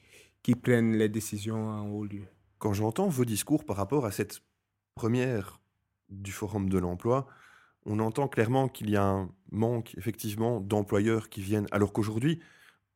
qui 0.42 0.54
prennent 0.54 0.96
les 0.96 1.08
décisions 1.08 1.68
en 1.68 1.88
haut 1.88 2.04
lieu. 2.04 2.24
Quand 2.58 2.72
j'entends 2.72 3.08
vos 3.08 3.24
discours 3.24 3.64
par 3.64 3.76
rapport 3.76 4.06
à 4.06 4.10
cette 4.10 4.42
première 4.94 5.60
du 6.08 6.32
Forum 6.32 6.68
de 6.68 6.78
l'emploi, 6.78 7.26
on 7.84 7.98
entend 8.00 8.28
clairement 8.28 8.68
qu'il 8.68 8.90
y 8.90 8.96
a 8.96 9.04
un 9.04 9.30
manque 9.50 9.94
effectivement 9.96 10.60
d'employeurs 10.60 11.28
qui 11.28 11.40
viennent, 11.40 11.66
alors 11.70 11.92
qu'aujourd'hui, 11.92 12.40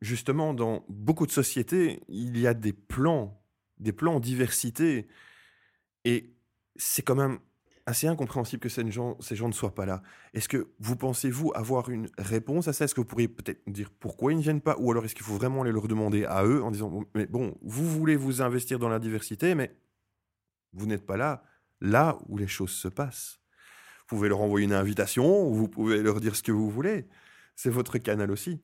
justement, 0.01 0.53
dans 0.53 0.85
beaucoup 0.89 1.25
de 1.25 1.31
sociétés, 1.31 2.01
il 2.09 2.37
y 2.37 2.47
a 2.47 2.53
des 2.53 2.73
plans 2.73 3.41
des 3.81 3.91
plans 3.91 4.19
diversité. 4.19 5.07
Et 6.05 6.33
c'est 6.77 7.01
quand 7.01 7.15
même 7.15 7.39
assez 7.85 8.07
incompréhensible 8.07 8.61
que 8.61 8.69
ces 8.69 8.89
gens, 8.91 9.17
ne 9.19 9.51
soient 9.51 9.75
pas 9.75 9.85
là. 9.85 10.01
Est-ce 10.33 10.47
que 10.47 10.69
vous 10.79 10.95
pensez, 10.95 11.29
vous, 11.29 11.51
avoir 11.55 11.89
une 11.89 12.09
réponse 12.17 12.67
à 12.67 12.73
ça? 12.73 12.85
Est-ce 12.85 12.95
que 12.95 13.01
vous 13.01 13.07
pourriez 13.07 13.27
peut-être 13.27 13.61
dire 13.67 13.89
pourquoi 13.89 14.31
ils 14.33 14.37
ne 14.37 14.41
viennent 14.41 14.61
pas? 14.61 14.75
Ou 14.79 14.91
alors 14.91 15.05
est-ce 15.05 15.15
qu'il 15.15 15.25
faut 15.25 15.35
vraiment 15.35 15.61
aller 15.61 15.71
leur 15.71 15.87
demander 15.87 16.25
à 16.25 16.45
eux 16.45 16.63
en 16.63 16.71
disant, 16.71 17.03
mais 17.15 17.25
bon, 17.25 17.57
vous 17.61 17.89
voulez 17.89 18.15
vous 18.15 18.41
investir 18.41 18.79
dans 18.79 18.89
la 18.89 18.99
diversité, 18.99 19.55
mais 19.55 19.75
vous 20.73 20.85
n'êtes 20.85 21.05
pas 21.05 21.17
là, 21.17 21.43
là 21.79 22.17
où 22.27 22.37
les 22.37 22.47
choses 22.47 22.71
se 22.71 22.87
passent. 22.87 23.39
Vous 24.07 24.17
pouvez 24.17 24.29
leur 24.29 24.41
envoyer 24.41 24.65
une 24.65 24.73
invitation, 24.73 25.49
vous 25.51 25.67
pouvez 25.67 26.01
leur 26.01 26.19
dire 26.19 26.35
ce 26.35 26.43
que 26.43 26.51
vous 26.51 26.69
voulez. 26.69 27.07
C'est 27.55 27.69
votre 27.69 27.97
canal 27.97 28.31
aussi. 28.31 28.61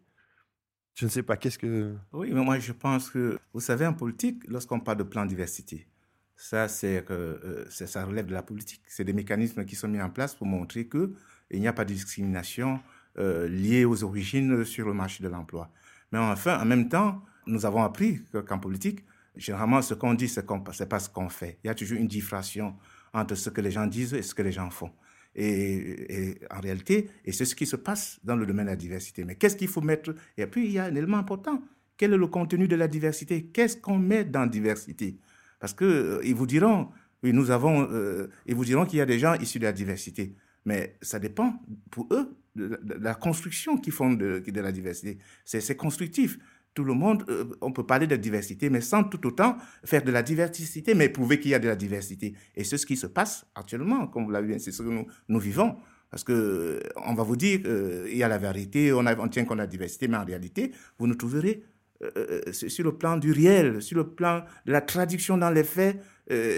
Je 0.96 1.06
ne 1.06 1.10
sais 1.12 1.24
pas, 1.24 1.38
qu'est-ce 1.38 1.60
que... 1.60 1.96
Oui, 2.12 2.32
mais 2.34 2.44
moi 2.44 2.60
je 2.60 2.72
pense 2.72 3.10
que, 3.10 3.38
vous 3.54 3.60
savez, 3.60 3.86
en 3.86 3.94
politique, 3.94 4.44
lorsqu'on 4.48 4.80
parle 4.80 4.98
de 4.98 5.04
plan 5.04 5.26
diversité, 5.26 5.88
ça, 6.38 6.68
que, 6.68 7.04
euh, 7.12 7.66
ça 7.70 8.06
relève 8.06 8.28
de 8.28 8.34
la 8.34 8.44
politique. 8.44 8.82
C'est 8.88 9.04
des 9.04 9.14
mécanismes 9.14 9.66
qui 9.66 9.76
sont 9.76 9.88
mis 9.88 10.02
en 10.02 10.10
place 10.10 10.36
pour 10.36 10.48
montrer 10.48 10.88
qu'il 10.88 11.10
n'y 11.60 11.68
a 11.68 11.74
pas 11.74 11.84
de 11.84 11.94
discrimination 11.94 12.80
euh, 13.18 13.48
liée 13.50 13.84
aux 13.84 14.04
origines 14.04 14.64
sur 14.64 14.88
le 14.88 14.94
marché 14.94 15.24
de 15.24 15.30
l'emploi. 15.30 15.72
Mais 16.12 16.20
enfin, 16.20 16.62
en 16.62 16.66
même 16.66 16.88
temps, 16.88 17.24
nous 17.48 17.66
avons 17.66 17.84
appris 17.84 18.22
qu'en 18.48 18.60
politique, 18.60 19.04
généralement, 19.36 19.82
ce 19.82 19.96
qu'on 19.96 20.14
dit, 20.14 20.30
ce 20.30 20.40
n'est 20.40 20.86
pas 20.88 21.00
ce 21.00 21.10
qu'on 21.10 21.30
fait. 21.30 21.58
Il 21.64 21.68
y 21.68 21.70
a 21.70 21.76
toujours 21.76 21.98
une 21.98 22.08
diffraction 22.08 22.76
entre 23.14 23.36
ce 23.36 23.50
que 23.50 23.60
les 23.60 23.72
gens 23.72 23.88
disent 23.88 24.14
et 24.14 24.22
ce 24.22 24.36
que 24.36 24.44
les 24.44 24.52
gens 24.52 24.70
font. 24.70 24.92
Et, 25.36 26.40
en 26.50 26.60
réalité, 26.60 27.10
et 27.26 27.32
c'est 27.32 27.46
ce 27.46 27.56
qui 27.56 27.66
se 27.66 27.76
passe 27.76 28.20
dans 28.24 28.36
le 28.36 28.46
domaine 28.46 28.66
de 28.66 28.72
la 28.72 28.76
diversité. 28.76 29.24
Mais 29.24 29.36
qu'est-ce 29.36 29.56
qu'il 29.56 29.68
faut 29.68 29.82
mettre? 29.82 30.16
Et 30.38 30.46
puis, 30.48 30.66
il 30.66 30.72
y 30.72 30.80
a 30.80 30.86
un 30.86 30.96
élément 30.96 31.18
important. 31.18 31.62
Quel 31.96 32.14
est 32.14 32.18
le 32.18 32.28
contenu 32.28 32.68
de 32.68 32.76
la 32.76 32.88
diversité? 32.88 33.46
Qu'est-ce 33.46 33.78
qu'on 33.78 33.98
met 33.98 34.24
dans 34.24 34.46
diversité? 34.46 35.20
Parce 35.60 35.74
qu'ils 35.74 35.88
euh, 35.88 36.34
vous 36.36 36.48
diront, 36.48 36.90
oui, 37.24 37.34
nous 37.34 37.52
avons, 37.52 37.88
euh, 37.92 38.30
ils 38.46 38.56
vous 38.56 38.66
diront 38.66 38.86
qu'il 38.86 39.00
y 39.00 39.02
a 39.02 39.06
des 39.06 39.20
gens 39.20 39.36
issus 39.36 39.60
de 39.60 39.64
la 39.66 39.74
diversité. 39.74 40.36
Mais 40.66 40.98
ça 41.02 41.20
dépend, 41.20 41.62
pour 41.92 42.08
eux, 42.12 42.38
de 42.56 42.80
la 43.00 43.14
construction 43.16 43.78
qu'ils 43.78 43.94
font 43.94 44.14
de, 44.14 44.44
de 44.46 44.62
la 44.62 44.72
diversité. 44.72 45.20
C'est 45.46 45.78
constructif 45.78 46.40
tout 46.74 46.84
le 46.84 46.94
monde, 46.94 47.26
euh, 47.30 47.46
on 47.62 47.72
peut 47.72 47.86
parler 47.88 48.06
de 48.06 48.16
diversité, 48.16 48.70
mais 48.70 48.82
sans 48.82 49.04
tout 49.04 49.26
autant 49.26 49.58
faire 49.84 50.04
de 50.04 50.12
la 50.12 50.22
diversité, 50.22 50.94
mais 50.94 51.10
prouver 51.10 51.40
qu'il 51.40 51.50
y 51.50 51.56
a 51.56 51.60
de 51.60 51.68
la 51.68 51.76
diversité. 51.76 52.36
Et 52.56 52.64
c'est 52.64 52.78
ce 52.78 52.86
qui 52.86 52.96
se 52.96 53.08
passe 53.08 53.48
actuellement, 53.56 54.06
comme 54.06 54.26
vous 54.26 54.32
l'avez 54.32 54.54
dit, 54.54 54.60
c'est 54.60 54.72
ce 54.72 54.84
que 54.84 55.06
nous, 55.28 55.40
vivons. 55.40 55.76
Parce 56.12 56.24
que 56.24 56.80
on 57.08 57.16
va 57.16 57.24
vous 57.24 57.36
dire, 57.36 57.62
il 57.66 58.16
y 58.16 58.22
a 58.22 58.28
la 58.28 58.38
vérité, 58.38 58.94
on, 58.94 59.28
tient 59.28 59.44
qu'on 59.46 59.56
a 59.56 59.64
la 59.64 59.68
diversité, 59.68 60.08
mais 60.08 60.18
en 60.18 60.24
réalité, 60.24 60.72
vous 61.00 61.08
nous 61.08 61.16
trouverez 61.16 61.64
sur 62.52 62.84
le 62.84 62.98
plan 62.98 63.18
du 63.18 63.32
réel, 63.32 63.82
sur 63.82 63.98
le 63.98 64.08
plan 64.08 64.44
de 64.66 64.72
la 64.72 64.82
traduction 64.82 65.38
dans 65.38 65.50
les 65.50 65.64
faits, 65.64 66.02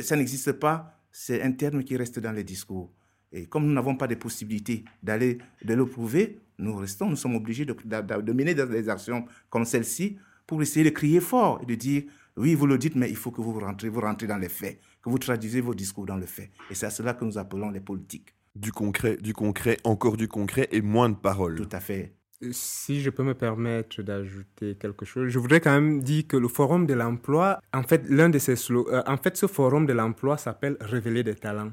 ça 0.04 0.16
n'existe 0.16 0.54
pas. 0.54 1.00
C'est 1.12 1.42
un 1.42 1.52
terme 1.52 1.84
qui 1.84 1.98
reste 1.98 2.20
dans 2.20 2.32
les 2.32 2.44
discours. 2.44 2.92
Et 3.32 3.46
comme 3.46 3.66
nous 3.66 3.74
n'avons 3.74 3.96
pas 3.96 4.08
de 4.08 4.16
possibilité 4.16 4.84
d'aller 5.04 5.38
de 5.64 5.74
le 5.74 5.86
prouver, 5.86 6.40
nous 6.58 6.76
restons, 6.76 7.10
nous 7.10 7.16
sommes 7.16 7.36
obligés 7.36 7.66
de, 7.66 7.74
de, 7.74 8.34
mener 8.34 8.54
des 8.54 8.90
actions 8.90 9.26
comme 9.50 9.66
celle-ci 9.66 10.18
pour 10.48 10.62
essayer 10.62 10.84
de 10.84 10.90
crier 10.90 11.20
fort 11.20 11.60
et 11.62 11.66
de 11.66 11.76
dire 11.76 12.04
oui, 12.38 12.56
vous 12.56 12.68
le 12.68 12.78
dites, 12.78 12.96
mais 12.96 13.10
il 13.10 13.16
faut 13.16 13.32
que 13.32 13.42
vous 13.42 13.60
rentrez, 13.60 13.90
vous 13.90 14.00
rentrez 14.00 14.26
dans 14.26 14.38
les 14.38 14.50
faits, 14.50 14.80
que 15.02 15.10
vous 15.10 15.20
traduisez 15.20 15.62
vos 15.62 15.76
discours 15.76 16.06
dans 16.06 16.16
le 16.16 16.26
fait. 16.26 16.52
Et 16.72 16.76
c'est 16.76 16.86
à 16.86 16.90
cela 16.90 17.14
que 17.14 17.26
nous 17.26 17.38
appelons 17.38 17.70
les 17.70 17.82
politiques. 17.82 18.34
Du 18.56 18.72
concret, 18.72 19.18
du 19.18 19.34
concret, 19.34 19.78
encore 19.84 20.16
du 20.16 20.28
concret 20.28 20.68
et 20.72 20.82
moins 20.82 21.10
de 21.10 21.16
paroles. 21.16 21.56
Tout 21.56 21.76
à 21.76 21.80
fait. 21.80 22.16
Si 22.52 23.02
je 23.02 23.10
peux 23.10 23.24
me 23.24 23.34
permettre 23.34 24.02
d'ajouter 24.02 24.76
quelque 24.76 25.06
chose, 25.06 25.28
je 25.30 25.40
voudrais 25.40 25.60
quand 25.60 25.74
même 25.74 26.02
dire 26.02 26.26
que 26.26 26.38
le 26.38 26.48
forum 26.48 26.86
de 26.86 26.94
l'emploi, 26.94 27.60
en 27.74 27.84
fait, 27.84 28.04
l'un 28.08 28.30
de 28.30 28.40
ces 28.40 28.72
euh, 28.72 29.04
en 29.06 29.18
fait, 29.18 29.36
ce 29.36 29.46
forum 29.46 29.86
de 29.86 29.92
l'emploi 29.92 30.38
s'appelle 30.38 30.78
Révéler 30.80 31.24
des 31.24 31.36
talents. 31.36 31.72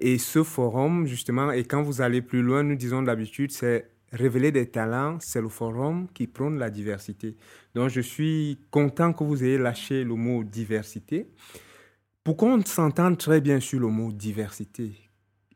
Et 0.00 0.18
ce 0.18 0.42
forum, 0.42 1.06
justement, 1.06 1.52
et 1.52 1.64
quand 1.64 1.82
vous 1.82 2.02
allez 2.02 2.20
plus 2.20 2.42
loin, 2.42 2.62
nous 2.62 2.76
disons 2.76 3.02
d'habitude, 3.02 3.50
c'est 3.50 3.88
révéler 4.12 4.52
des 4.52 4.66
talents, 4.66 5.16
c'est 5.20 5.40
le 5.40 5.48
forum 5.48 6.06
qui 6.12 6.26
prône 6.26 6.58
la 6.58 6.68
diversité. 6.68 7.34
Donc, 7.74 7.88
je 7.88 8.02
suis 8.02 8.58
content 8.70 9.14
que 9.14 9.24
vous 9.24 9.42
ayez 9.42 9.56
lâché 9.56 10.04
le 10.04 10.14
mot 10.16 10.44
diversité. 10.44 11.28
Pour 12.22 12.36
qu'on 12.36 12.62
s'entende 12.64 13.16
très 13.16 13.40
bien 13.40 13.58
sur 13.58 13.80
le 13.80 13.88
mot 13.88 14.12
diversité, 14.12 14.92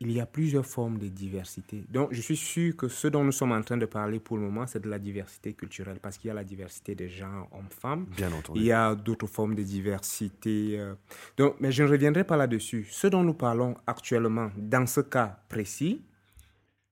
il 0.00 0.12
y 0.12 0.20
a 0.20 0.26
plusieurs 0.26 0.64
formes 0.64 0.98
de 0.98 1.08
diversité. 1.08 1.84
Donc, 1.90 2.08
je 2.12 2.20
suis 2.20 2.36
sûr 2.36 2.76
que 2.76 2.88
ce 2.88 3.08
dont 3.08 3.24
nous 3.24 3.32
sommes 3.32 3.52
en 3.52 3.62
train 3.62 3.76
de 3.76 3.86
parler 3.86 4.20
pour 4.20 4.36
le 4.36 4.44
moment, 4.44 4.66
c'est 4.66 4.80
de 4.80 4.88
la 4.88 4.98
diversité 4.98 5.54
culturelle, 5.54 5.98
parce 6.00 6.18
qu'il 6.18 6.28
y 6.28 6.30
a 6.30 6.34
la 6.34 6.44
diversité 6.44 6.94
des 6.94 7.08
genres 7.08 7.48
hommes-femmes. 7.52 8.06
Bien 8.16 8.32
entendu. 8.32 8.60
Il 8.60 8.66
y 8.66 8.72
a 8.72 8.94
d'autres 8.94 9.26
formes 9.26 9.54
de 9.54 9.62
diversité. 9.62 10.78
euh. 10.78 10.94
Donc, 11.36 11.56
mais 11.60 11.72
je 11.72 11.82
ne 11.82 11.88
reviendrai 11.88 12.24
pas 12.24 12.36
là-dessus. 12.36 12.86
Ce 12.90 13.08
dont 13.08 13.24
nous 13.24 13.34
parlons 13.34 13.76
actuellement, 13.86 14.50
dans 14.56 14.86
ce 14.86 15.00
cas 15.00 15.40
précis, 15.48 16.02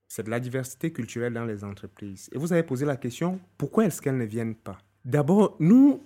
c'est 0.09 0.25
de 0.25 0.31
la 0.31 0.41
diversité 0.41 0.93
culturelle 0.93 1.35
dans 1.35 1.45
les 1.45 1.63
entreprises. 1.63 2.29
Et 2.33 2.39
vous 2.39 2.53
avez 2.53 2.63
posé 2.63 2.87
la 2.87 2.97
question, 2.97 3.39
pourquoi 3.59 3.85
est-ce 3.87 4.01
qu'elles 4.03 4.19
ne 4.19 4.25
viennent 4.25 4.55
pas? 4.55 4.79
D'abord, 5.05 5.57
nous 5.61 6.03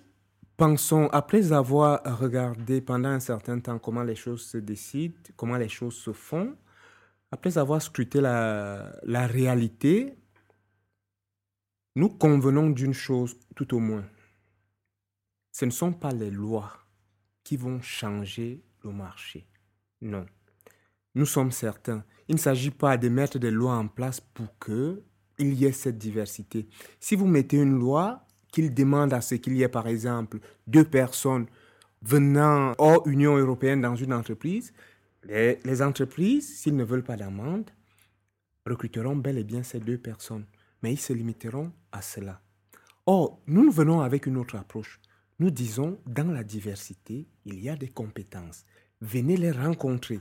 pensons, 0.57 1.09
après 1.13 1.53
avoir 1.53 2.03
regardé 2.19 2.83
pendant 2.83 3.09
un 3.09 3.21
certain 3.21 3.59
temps 3.61 3.79
comment 3.79 4.03
les 4.03 4.15
choses 4.15 4.43
se 4.43 4.59
décident, 4.59 5.15
comment 5.37 5.57
les 5.57 5.71
choses 5.71 5.95
se 5.95 6.13
font, 6.13 6.55
après 7.31 7.59
avoir 7.59 7.81
scruté 7.81 8.21
la, 8.21 9.27
réalité, 9.27 10.15
nous 11.97 12.09
convenons 12.09 12.71
d'une 12.71 12.93
chose 12.95 13.39
tout 13.55 13.75
au 13.75 13.79
moins. 13.79 14.05
Ce 15.53 15.65
ne 15.65 15.71
sont 15.71 15.93
pas 15.93 16.13
les 16.13 16.31
lois 16.31 16.73
qui 17.45 17.57
vont 17.57 17.81
changer 17.81 18.63
le 18.85 18.91
marché. 18.91 19.47
Non. 20.01 20.27
Nous 21.15 21.27
sommes 21.27 21.51
certains. 21.51 22.05
Il 22.29 22.37
ne 22.37 22.41
s'agit 22.41 22.71
pas 22.71 22.97
de 22.97 23.09
mettre 23.09 23.39
des 23.39 23.51
lois 23.51 23.75
en 23.75 23.89
place 23.89 24.21
pour 24.21 24.57
que 24.59 25.03
il 25.39 25.55
y 25.55 25.65
ait 25.65 25.73
cette 25.73 25.99
diversité. 25.99 26.69
Si 27.01 27.17
vous 27.17 27.27
mettez 27.27 27.57
une 27.57 27.79
loi 27.79 28.27
qu'il 28.53 28.75
demande 28.75 29.13
à 29.13 29.21
ce 29.21 29.37
qu'il 29.37 29.57
y 29.57 29.63
ait, 29.63 29.69
par 29.69 29.89
exemple, 29.89 30.39
deux 30.67 30.85
personnes 30.85 31.47
venant 32.03 32.75
hors 32.79 33.07
Union 33.07 33.37
européenne 33.37 33.81
dans 33.81 33.97
une 33.97 34.13
entreprise, 34.13 34.73
les, 35.25 35.83
entreprises, 35.83 36.59
s'ils 36.59 36.77
ne 36.77 36.85
veulent 36.85 37.05
pas 37.05 37.17
d'amende, 37.17 37.71
recruteront 38.67 39.17
bel 39.17 39.39
et 39.39 39.45
bien 39.45 39.63
ces 39.63 39.81
deux 39.81 39.99
personnes. 39.99 40.47
Mais 40.83 40.93
ils 40.93 41.01
se 41.01 41.13
limiteront 41.13 41.73
à 41.93 42.03
cela. 42.03 42.41
Or, 43.07 43.41
nous 43.47 43.71
venons 43.71 44.01
avec 44.01 44.27
une 44.27 44.37
autre 44.37 44.57
approche. 44.57 45.01
Nous 45.39 45.51
disons, 45.51 45.99
dans 46.07 46.31
la 46.31 46.45
diversité, 46.45 47.27
il 47.45 47.61
y 47.61 47.69
a 47.69 47.77
des 47.77 47.89
compétences. 47.89 48.65
Venez 49.01 49.37
les 49.37 49.51
rencontrer. 49.51 50.21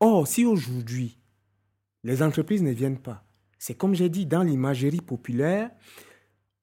Or, 0.00 0.26
si 0.26 0.44
aujourd'hui, 0.44 1.18
les 2.04 2.22
entreprises 2.22 2.62
ne 2.62 2.72
viennent 2.72 3.00
pas, 3.00 3.24
c'est 3.58 3.74
comme 3.74 3.94
j'ai 3.94 4.08
dit, 4.08 4.26
dans 4.26 4.42
l'imagerie 4.42 5.00
populaire, 5.00 5.70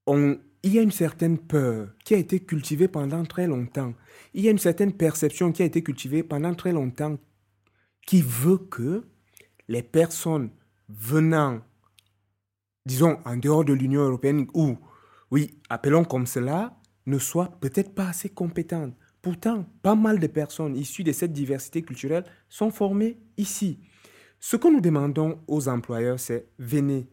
il 0.07 0.39
y 0.73 0.79
a 0.79 0.81
une 0.81 0.91
certaine 0.91 1.37
peur 1.37 1.89
qui 2.03 2.13
a 2.13 2.17
été 2.17 2.41
cultivée 2.41 2.89
pendant 2.89 3.23
très 3.23 3.47
longtemps. 3.47 3.93
Il 4.33 4.43
y 4.43 4.47
a 4.49 4.51
une 4.51 4.57
certaine 4.57 4.91
perception 4.91 5.51
qui 5.51 5.61
a 5.61 5.65
été 5.65 5.81
cultivée 5.81 6.23
pendant 6.23 6.53
très 6.53 6.73
longtemps 6.73 7.17
qui 8.05 8.21
veut 8.21 8.57
que 8.57 9.03
les 9.67 9.83
personnes 9.83 10.49
venant, 10.87 11.61
disons, 12.85 13.19
en 13.25 13.37
dehors 13.37 13.65
de 13.65 13.73
l'Union 13.73 14.01
européenne, 14.01 14.47
ou, 14.53 14.77
oui, 15.31 15.59
appelons 15.69 16.03
comme 16.03 16.25
cela, 16.25 16.79
ne 17.05 17.19
soient 17.19 17.59
peut-être 17.59 17.93
pas 17.93 18.09
assez 18.09 18.29
compétentes. 18.29 18.95
Pourtant, 19.21 19.65
pas 19.81 19.95
mal 19.95 20.19
de 20.19 20.27
personnes 20.27 20.75
issues 20.75 21.03
de 21.03 21.11
cette 21.11 21.33
diversité 21.33 21.81
culturelle 21.81 22.23
sont 22.47 22.71
formées 22.71 23.19
ici. 23.37 23.79
Ce 24.39 24.55
que 24.55 24.69
nous 24.69 24.79
demandons 24.79 25.39
aux 25.47 25.67
employeurs, 25.67 26.19
c'est 26.19 26.47
venez, 26.57 27.09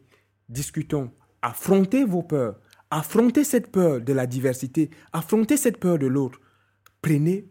discutons, 0.47 1.11
affrontez 1.41 2.05
vos 2.05 2.23
peurs, 2.23 2.59
affrontez 2.89 3.43
cette 3.43 3.71
peur 3.71 4.01
de 4.01 4.13
la 4.13 4.25
diversité, 4.25 4.89
affrontez 5.11 5.57
cette 5.57 5.79
peur 5.79 5.99
de 5.99 6.07
l'autre. 6.07 6.39
Prenez 7.01 7.49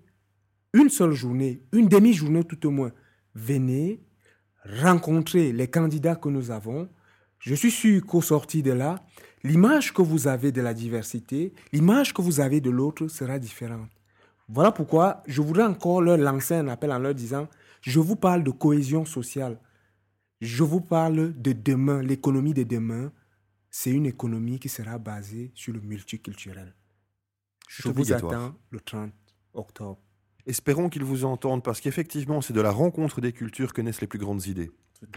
une 0.72 0.88
seule 0.88 1.12
journée, 1.12 1.62
une 1.72 1.88
demi-journée 1.88 2.44
tout 2.44 2.66
au 2.66 2.70
moins. 2.70 2.92
Venez 3.36 4.00
rencontrer 4.64 5.52
les 5.52 5.68
candidats 5.68 6.16
que 6.16 6.30
nous 6.30 6.50
avons. 6.50 6.88
Je 7.38 7.54
suis 7.54 7.70
sûr 7.70 8.04
qu'au 8.06 8.22
sorti 8.22 8.62
de 8.62 8.72
là, 8.72 9.04
l'image 9.44 9.92
que 9.92 10.00
vous 10.00 10.26
avez 10.26 10.52
de 10.52 10.62
la 10.62 10.72
diversité, 10.72 11.52
l'image 11.70 12.14
que 12.14 12.22
vous 12.22 12.40
avez 12.40 12.62
de 12.62 12.70
l'autre 12.70 13.08
sera 13.08 13.38
différente. 13.38 13.90
Voilà 14.48 14.72
pourquoi 14.72 15.22
je 15.26 15.42
voudrais 15.42 15.64
encore 15.64 16.00
leur 16.00 16.16
lancer 16.16 16.54
un 16.54 16.68
appel 16.68 16.90
en 16.90 16.98
leur 16.98 17.14
disant, 17.14 17.46
je 17.82 18.00
vous 18.00 18.16
parle 18.16 18.42
de 18.42 18.50
cohésion 18.50 19.04
sociale. 19.04 19.60
Je 20.40 20.64
vous 20.64 20.80
parle 20.80 21.34
de 21.38 21.52
demain, 21.52 22.00
l'économie 22.00 22.54
de 22.54 22.62
demain. 22.62 23.12
C'est 23.70 23.90
une 23.90 24.06
économie 24.06 24.58
qui 24.58 24.70
sera 24.70 24.96
basée 24.96 25.52
sur 25.54 25.74
le 25.74 25.80
multiculturel. 25.80 26.74
Je 27.68 27.90
vous 27.90 28.14
attends 28.14 28.54
le 28.70 28.80
30 28.80 29.12
octobre. 29.52 30.00
Espérons 30.46 30.88
qu'ils 30.88 31.04
vous 31.04 31.24
entendent 31.24 31.62
parce 31.64 31.80
qu'effectivement, 31.80 32.40
c'est 32.40 32.52
de 32.52 32.60
la 32.60 32.70
rencontre 32.70 33.20
des 33.20 33.32
cultures 33.32 33.72
que 33.72 33.82
naissent 33.82 34.00
les 34.00 34.06
plus 34.06 34.18
grandes 34.18 34.46
idées. 34.46 34.70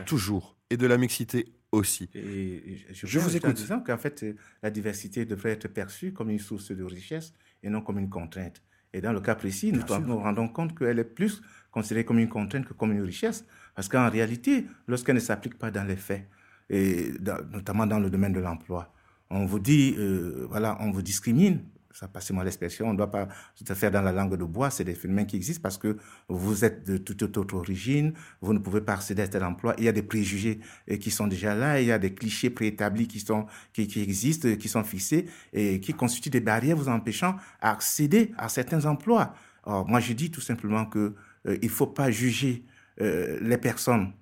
Toujours. 0.05 0.57
Et 0.69 0.77
de 0.77 0.87
la 0.87 0.97
mixité 0.97 1.53
aussi. 1.71 2.09
Et- 2.15 2.77
je, 2.91 3.05
Je 3.07 3.19
vous 3.19 3.33
en 3.33 3.37
écoute. 3.37 3.53
disant 3.55 3.79
qu'en 3.79 3.97
fait, 3.97 4.23
euh, 4.23 4.33
la 4.63 4.71
diversité 4.71 5.25
devrait 5.25 5.51
être 5.51 5.67
perçue 5.67 6.11
comme 6.13 6.29
une 6.31 6.39
source 6.39 6.71
de 6.71 6.83
richesse 6.83 7.33
et 7.63 7.69
non 7.69 7.81
comme 7.81 7.99
une 7.99 8.09
contrainte. 8.09 8.61
Et 8.91 9.01
dans 9.01 9.13
le 9.13 9.21
cas 9.21 9.35
précis, 9.35 9.71
nous 9.71 9.81
nous 10.05 10.17
rendons 10.17 10.47
compte 10.47 10.77
qu'elle 10.77 10.97
est 10.99 11.03
plus 11.03 11.41
considérée 11.71 12.03
comme 12.05 12.17
une 12.19 12.27
contrainte 12.27 12.65
que 12.65 12.73
comme 12.73 12.91
une 12.91 13.03
richesse. 13.03 13.45
Parce 13.75 13.87
qu'en 13.87 14.09
réalité, 14.09 14.65
lorsqu'elle 14.87 15.15
ne 15.15 15.19
s'applique 15.21 15.57
pas 15.59 15.69
dans 15.69 15.83
les 15.87 15.95
faits, 15.95 16.27
et 16.71 17.11
dans- 17.19 17.43
notamment 17.51 17.85
dans 17.87 17.99
le 17.99 18.09
domaine 18.09 18.33
de 18.33 18.39
l'emploi, 18.39 18.91
on 19.29 19.45
vous 19.45 19.59
dit, 19.59 19.95
euh, 19.97 20.47
voilà, 20.49 20.75
on 20.81 20.89
vous 20.91 21.03
discrimine. 21.03 21.63
Ça, 21.91 22.08
passez-moi 22.08 22.43
l'expression, 22.43 22.88
on 22.88 22.93
ne 22.93 22.97
doit 22.97 23.10
pas 23.10 23.28
à 23.67 23.75
faire 23.75 23.89
dans 23.89 24.02
la 24.02 24.12
langue 24.12 24.36
de 24.38 24.43
bois. 24.43 24.69
C'est 24.69 24.84
des 24.84 24.93
phénomènes 24.93 25.25
qui 25.25 25.36
existent 25.36 25.62
parce 25.62 25.78
que 25.78 25.97
vous 26.28 26.63
êtes 26.63 26.86
de 26.88 26.97
toute 26.97 27.38
autre 27.38 27.56
origine, 27.56 28.13
vous 28.41 28.54
ne 28.54 28.60
pouvez 28.60 28.82
pas 28.82 28.93
accéder 28.93 29.23
à 29.23 29.28
tel 29.28 29.43
emploi. 29.43 29.73
Il 29.80 29.86
y 29.86 29.88
a 29.88 29.91
des 29.91 30.04
préjugés 30.04 30.60
euh, 30.91 30.97
qui 30.97 31.10
sont 31.10 31.28
déjà 31.28 31.56
là, 31.56 31.82
il 31.82 31.88
y 31.88 31.91
a 31.91 31.97
des 31.97 32.13
clichés 32.13 32.52
préétablis 32.52 33.08
qui, 33.08 33.25
qui, 33.73 34.02
existent, 34.02 34.47
euh, 34.47 34.56
qui 34.56 34.69
sont 34.69 34.84
fixés 34.84 35.25
et 35.52 35.80
qui 35.80 35.93
constituent 35.93 36.30
des 36.30 36.41
barrières 36.41 36.78
vous 36.78 36.89
empêchant 36.89 37.36
d'accéder 37.62 38.32
à 38.38 38.49
certains 38.49 38.86
emplois. 38.86 39.34
Or, 39.63 39.88
moi, 39.88 39.99
je 39.99 40.13
dis 40.13 40.32
tout 40.32 40.41
simplement 40.41 40.86
que 40.86 41.15
euh, 41.47 41.58
il 41.62 41.67
ne 41.67 41.73
faut 41.73 41.88
pas 41.88 42.12
juger 42.12 42.65
euh, 43.02 43.38
les 43.41 43.58
personnes 43.58 44.13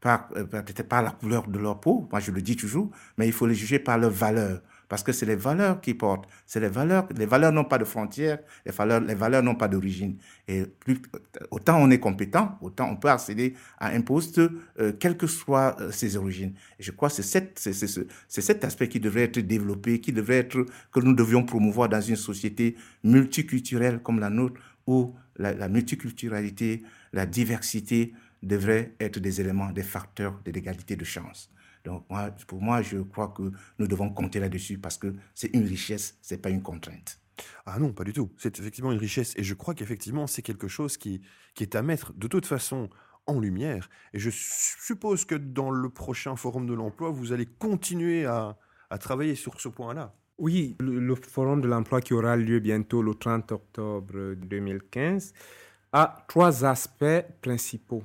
par, 0.00 0.28
peut-être 0.28 0.88
par 0.88 1.02
la 1.02 1.10
couleur 1.10 1.48
de 1.48 1.58
leur 1.58 1.80
peau, 1.80 2.06
moi 2.10 2.20
je 2.20 2.30
le 2.30 2.42
dis 2.42 2.54
toujours, 2.54 2.90
mais 3.16 3.26
il 3.26 3.32
faut 3.32 3.46
les 3.46 3.54
juger 3.54 3.78
par 3.78 3.98
leurs 3.98 4.10
valeurs. 4.10 4.60
Parce 4.88 5.02
que 5.02 5.12
c'est 5.12 5.26
les 5.26 5.34
valeurs 5.36 5.80
qui 5.80 5.94
portent. 5.94 6.28
C'est 6.46 6.60
les 6.60 6.68
valeurs. 6.68 7.08
Les 7.16 7.26
valeurs 7.26 7.50
n'ont 7.52 7.64
pas 7.64 7.78
de 7.78 7.84
frontières. 7.84 8.38
Les 8.64 8.72
valeurs, 8.72 9.00
les 9.00 9.14
valeurs 9.14 9.42
n'ont 9.42 9.56
pas 9.56 9.66
d'origine. 9.68 10.16
Et 10.46 10.62
plus, 10.64 11.00
autant 11.50 11.78
on 11.80 11.90
est 11.90 11.98
compétent, 11.98 12.56
autant 12.60 12.88
on 12.90 12.96
peut 12.96 13.10
accéder 13.10 13.54
à 13.78 13.88
un 13.88 14.00
poste, 14.00 14.38
euh, 14.38 14.92
quelles 15.00 15.16
que 15.16 15.26
soient 15.26 15.76
euh, 15.80 15.90
ses 15.90 16.16
origines. 16.16 16.54
Et 16.78 16.82
je 16.84 16.92
crois 16.92 17.08
que 17.08 17.16
c'est 17.16 17.22
cette, 17.22 17.58
c'est, 17.58 17.72
c'est, 17.72 17.88
ce- 17.88 18.06
c'est 18.28 18.42
cet 18.42 18.64
aspect 18.64 18.88
qui 18.88 19.00
devrait 19.00 19.22
être 19.22 19.40
développé, 19.40 20.00
qui 20.00 20.12
devrait 20.12 20.38
être, 20.38 20.64
que 20.92 21.00
nous 21.00 21.14
devions 21.14 21.44
promouvoir 21.44 21.88
dans 21.88 22.00
une 22.00 22.16
société 22.16 22.76
multiculturelle 23.02 24.00
comme 24.02 24.20
la 24.20 24.30
nôtre, 24.30 24.60
où 24.86 25.14
la, 25.36 25.52
la 25.52 25.68
multiculturalité, 25.68 26.82
la 27.12 27.26
diversité 27.26 28.12
devraient 28.42 28.92
être 29.00 29.18
des 29.18 29.40
éléments, 29.40 29.72
des 29.72 29.82
facteurs 29.82 30.40
de 30.44 30.52
l'égalité 30.52 30.94
de 30.94 31.04
chance. 31.04 31.50
Donc, 31.86 32.04
moi, 32.10 32.30
pour 32.48 32.60
moi, 32.60 32.82
je 32.82 32.98
crois 32.98 33.28
que 33.28 33.52
nous 33.78 33.86
devons 33.86 34.10
compter 34.10 34.40
là-dessus 34.40 34.76
parce 34.76 34.98
que 34.98 35.14
c'est 35.34 35.54
une 35.54 35.64
richesse, 35.64 36.18
c'est 36.20 36.42
pas 36.42 36.50
une 36.50 36.62
contrainte. 36.62 37.20
Ah 37.64 37.78
non, 37.78 37.92
pas 37.92 38.02
du 38.02 38.12
tout. 38.12 38.32
C'est 38.38 38.58
effectivement 38.58 38.90
une 38.90 38.98
richesse. 38.98 39.34
Et 39.36 39.44
je 39.44 39.54
crois 39.54 39.74
qu'effectivement, 39.74 40.26
c'est 40.26 40.42
quelque 40.42 40.66
chose 40.66 40.96
qui, 40.96 41.22
qui 41.54 41.62
est 41.62 41.76
à 41.76 41.82
mettre 41.82 42.12
de 42.14 42.26
toute 42.26 42.44
façon 42.46 42.90
en 43.26 43.38
lumière. 43.38 43.88
Et 44.12 44.18
je 44.18 44.30
suppose 44.30 45.24
que 45.24 45.36
dans 45.36 45.70
le 45.70 45.88
prochain 45.88 46.34
forum 46.34 46.66
de 46.66 46.74
l'emploi, 46.74 47.10
vous 47.10 47.32
allez 47.32 47.46
continuer 47.46 48.26
à, 48.26 48.58
à 48.90 48.98
travailler 48.98 49.36
sur 49.36 49.60
ce 49.60 49.68
point-là. 49.68 50.12
Oui, 50.38 50.74
le, 50.80 50.98
le 50.98 51.14
forum 51.14 51.60
de 51.60 51.68
l'emploi 51.68 52.00
qui 52.00 52.14
aura 52.14 52.36
lieu 52.36 52.58
bientôt 52.58 53.00
le 53.00 53.14
30 53.14 53.52
octobre 53.52 54.34
2015 54.34 55.32
a 55.92 56.24
trois 56.26 56.64
aspects 56.64 57.24
principaux. 57.42 58.02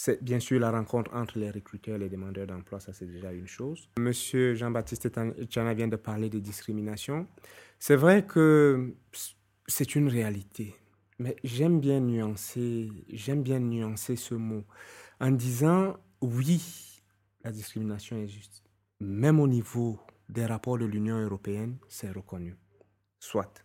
C'est 0.00 0.22
bien 0.22 0.38
sûr 0.38 0.60
la 0.60 0.70
rencontre 0.70 1.12
entre 1.12 1.40
les 1.40 1.50
recruteurs 1.50 1.96
et 1.96 1.98
les 1.98 2.08
demandeurs 2.08 2.46
d'emploi, 2.46 2.78
ça 2.78 2.92
c'est 2.92 3.06
déjà 3.06 3.32
une 3.32 3.48
chose. 3.48 3.90
Monsieur 3.98 4.54
Jean-Baptiste 4.54 5.10
Tchana 5.46 5.74
vient 5.74 5.88
de 5.88 5.96
parler 5.96 6.30
de 6.30 6.38
discrimination. 6.38 7.26
C'est 7.80 7.96
vrai 7.96 8.24
que 8.24 8.94
c'est 9.66 9.96
une 9.96 10.06
réalité, 10.06 10.76
mais 11.18 11.34
j'aime 11.42 11.80
bien 11.80 11.98
nuancer, 11.98 12.92
j'aime 13.08 13.42
bien 13.42 13.58
nuancer 13.58 14.14
ce 14.14 14.36
mot 14.36 14.62
en 15.18 15.32
disant 15.32 15.96
oui, 16.20 17.02
la 17.42 17.50
discrimination 17.50 18.18
est 18.18 18.28
juste. 18.28 18.62
Même 19.00 19.40
au 19.40 19.48
niveau 19.48 19.98
des 20.28 20.46
rapports 20.46 20.78
de 20.78 20.84
l'Union 20.84 21.18
européenne, 21.18 21.76
c'est 21.88 22.12
reconnu. 22.12 22.54
Soit. 23.18 23.64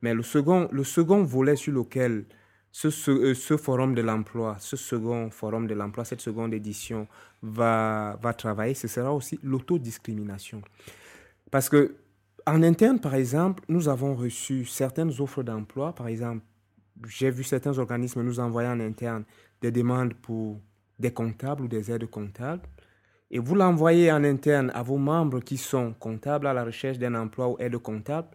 Mais 0.00 0.14
le 0.14 0.22
second, 0.22 0.70
le 0.72 0.82
second 0.82 1.24
volet 1.24 1.56
sur 1.56 1.74
lequel 1.74 2.24
ce, 2.70 2.90
ce, 2.90 3.56
forum 3.56 3.94
de 3.94 4.02
l'emploi, 4.02 4.56
ce 4.58 4.76
second 4.76 5.30
forum 5.30 5.66
de 5.66 5.74
l'emploi, 5.74 6.04
cette 6.04 6.20
seconde 6.20 6.54
édition 6.54 7.08
va, 7.42 8.18
va 8.22 8.34
travailler, 8.34 8.74
ce 8.74 8.88
sera 8.88 9.12
aussi 9.12 9.38
l'autodiscrimination. 9.42 10.62
Parce 11.50 11.68
que 11.68 11.96
en 12.46 12.62
interne, 12.62 12.98
par 12.98 13.14
exemple, 13.14 13.62
nous 13.68 13.88
avons 13.88 14.14
reçu 14.14 14.64
certaines 14.64 15.12
offres 15.20 15.42
d'emploi. 15.42 15.94
Par 15.94 16.08
exemple, 16.08 16.42
j'ai 17.06 17.30
vu 17.30 17.44
certains 17.44 17.78
organismes 17.78 18.22
nous 18.22 18.40
envoyer 18.40 18.68
en 18.68 18.80
interne 18.80 19.24
des 19.60 19.70
demandes 19.70 20.14
pour 20.14 20.58
des 20.98 21.12
comptables 21.12 21.64
ou 21.64 21.68
des 21.68 21.90
aides 21.90 22.06
comptables. 22.06 22.62
Et 23.30 23.38
vous 23.38 23.54
l'envoyez 23.54 24.10
en 24.10 24.24
interne 24.24 24.70
à 24.74 24.82
vos 24.82 24.96
membres 24.96 25.40
qui 25.40 25.58
sont 25.58 25.92
comptables 25.92 26.46
à 26.46 26.54
la 26.54 26.64
recherche 26.64 26.98
d'un 26.98 27.14
emploi 27.14 27.48
ou 27.48 27.56
aide 27.58 27.76
comptable. 27.76 28.28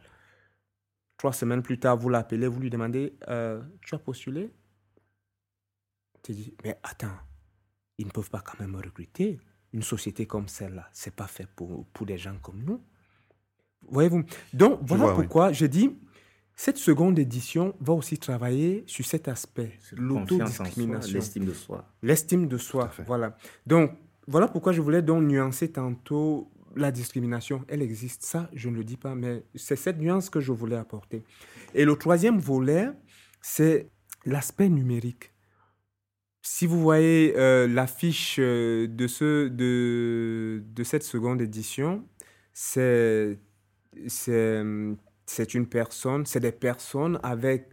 Trois 1.23 1.31
semaines 1.31 1.61
plus 1.61 1.79
tard, 1.79 1.95
vous 1.95 2.09
l'appelez, 2.09 2.47
vous 2.49 2.59
lui 2.59 2.69
demandez 2.69 3.13
euh, 3.29 3.61
Tu 3.79 3.95
as 3.95 3.97
postulé? 3.97 4.51
Tu 6.21 6.33
dis 6.33 6.53
Mais 6.65 6.77
attends, 6.83 7.15
ils 7.97 8.07
ne 8.07 8.11
peuvent 8.11 8.29
pas 8.29 8.41
quand 8.41 8.59
même 8.59 8.75
recruter. 8.75 9.39
Une 9.71 9.83
société 9.83 10.25
comme 10.25 10.49
celle-là, 10.49 10.89
c'est 10.91 11.15
pas 11.15 11.27
fait 11.27 11.47
pour, 11.55 11.85
pour 11.93 12.05
des 12.05 12.17
gens 12.17 12.35
comme 12.41 12.61
nous. 12.65 12.81
Voyez-vous? 13.87 14.25
Donc, 14.51 14.79
voilà 14.81 15.05
vois, 15.05 15.13
oui. 15.13 15.23
pourquoi 15.23 15.53
je 15.53 15.65
dis 15.65 15.97
cette 16.57 16.77
seconde 16.77 17.17
édition 17.17 17.73
va 17.79 17.93
aussi 17.93 18.17
travailler 18.17 18.83
sur 18.85 19.05
cet 19.05 19.29
aspect, 19.29 19.79
l'autodiscrimination, 19.93 21.13
l'estime 21.13 21.45
de 21.45 21.53
soi. 21.53 21.85
l'estime 22.01 22.47
de 22.49 22.57
soi. 22.57 22.91
Voilà. 23.07 23.37
Donc, 23.65 23.91
voilà 24.27 24.49
pourquoi 24.49 24.73
je 24.73 24.81
voulais 24.81 25.01
donc 25.01 25.23
nuancer 25.23 25.71
tantôt 25.71 26.51
la 26.75 26.91
discrimination. 26.91 27.63
Elle 27.67 27.81
existe, 27.81 28.23
ça, 28.23 28.49
je 28.53 28.69
ne 28.69 28.75
le 28.75 28.83
dis 28.83 28.97
pas, 28.97 29.15
mais 29.15 29.43
c'est 29.55 29.75
cette 29.75 29.99
nuance 29.99 30.29
que 30.29 30.39
je 30.39 30.51
voulais 30.51 30.75
apporter. 30.75 31.23
Et 31.73 31.85
le 31.85 31.95
troisième 31.95 32.39
volet, 32.39 32.89
c'est 33.41 33.89
l'aspect 34.25 34.69
numérique. 34.69 35.31
Si 36.41 36.67
vous 36.67 36.81
voyez 36.81 37.33
euh, 37.37 37.67
l'affiche 37.67 38.37
euh, 38.39 38.87
de, 38.87 39.07
ce, 39.07 39.47
de, 39.47 40.61
de 40.65 40.83
cette 40.83 41.03
seconde 41.03 41.41
édition, 41.41 42.05
c'est 42.53 43.39
une 45.53 45.67
personne, 45.69 46.25
c'est 46.25 46.41
des 46.41 46.51
personnes 46.51 47.17
avec 47.23 47.69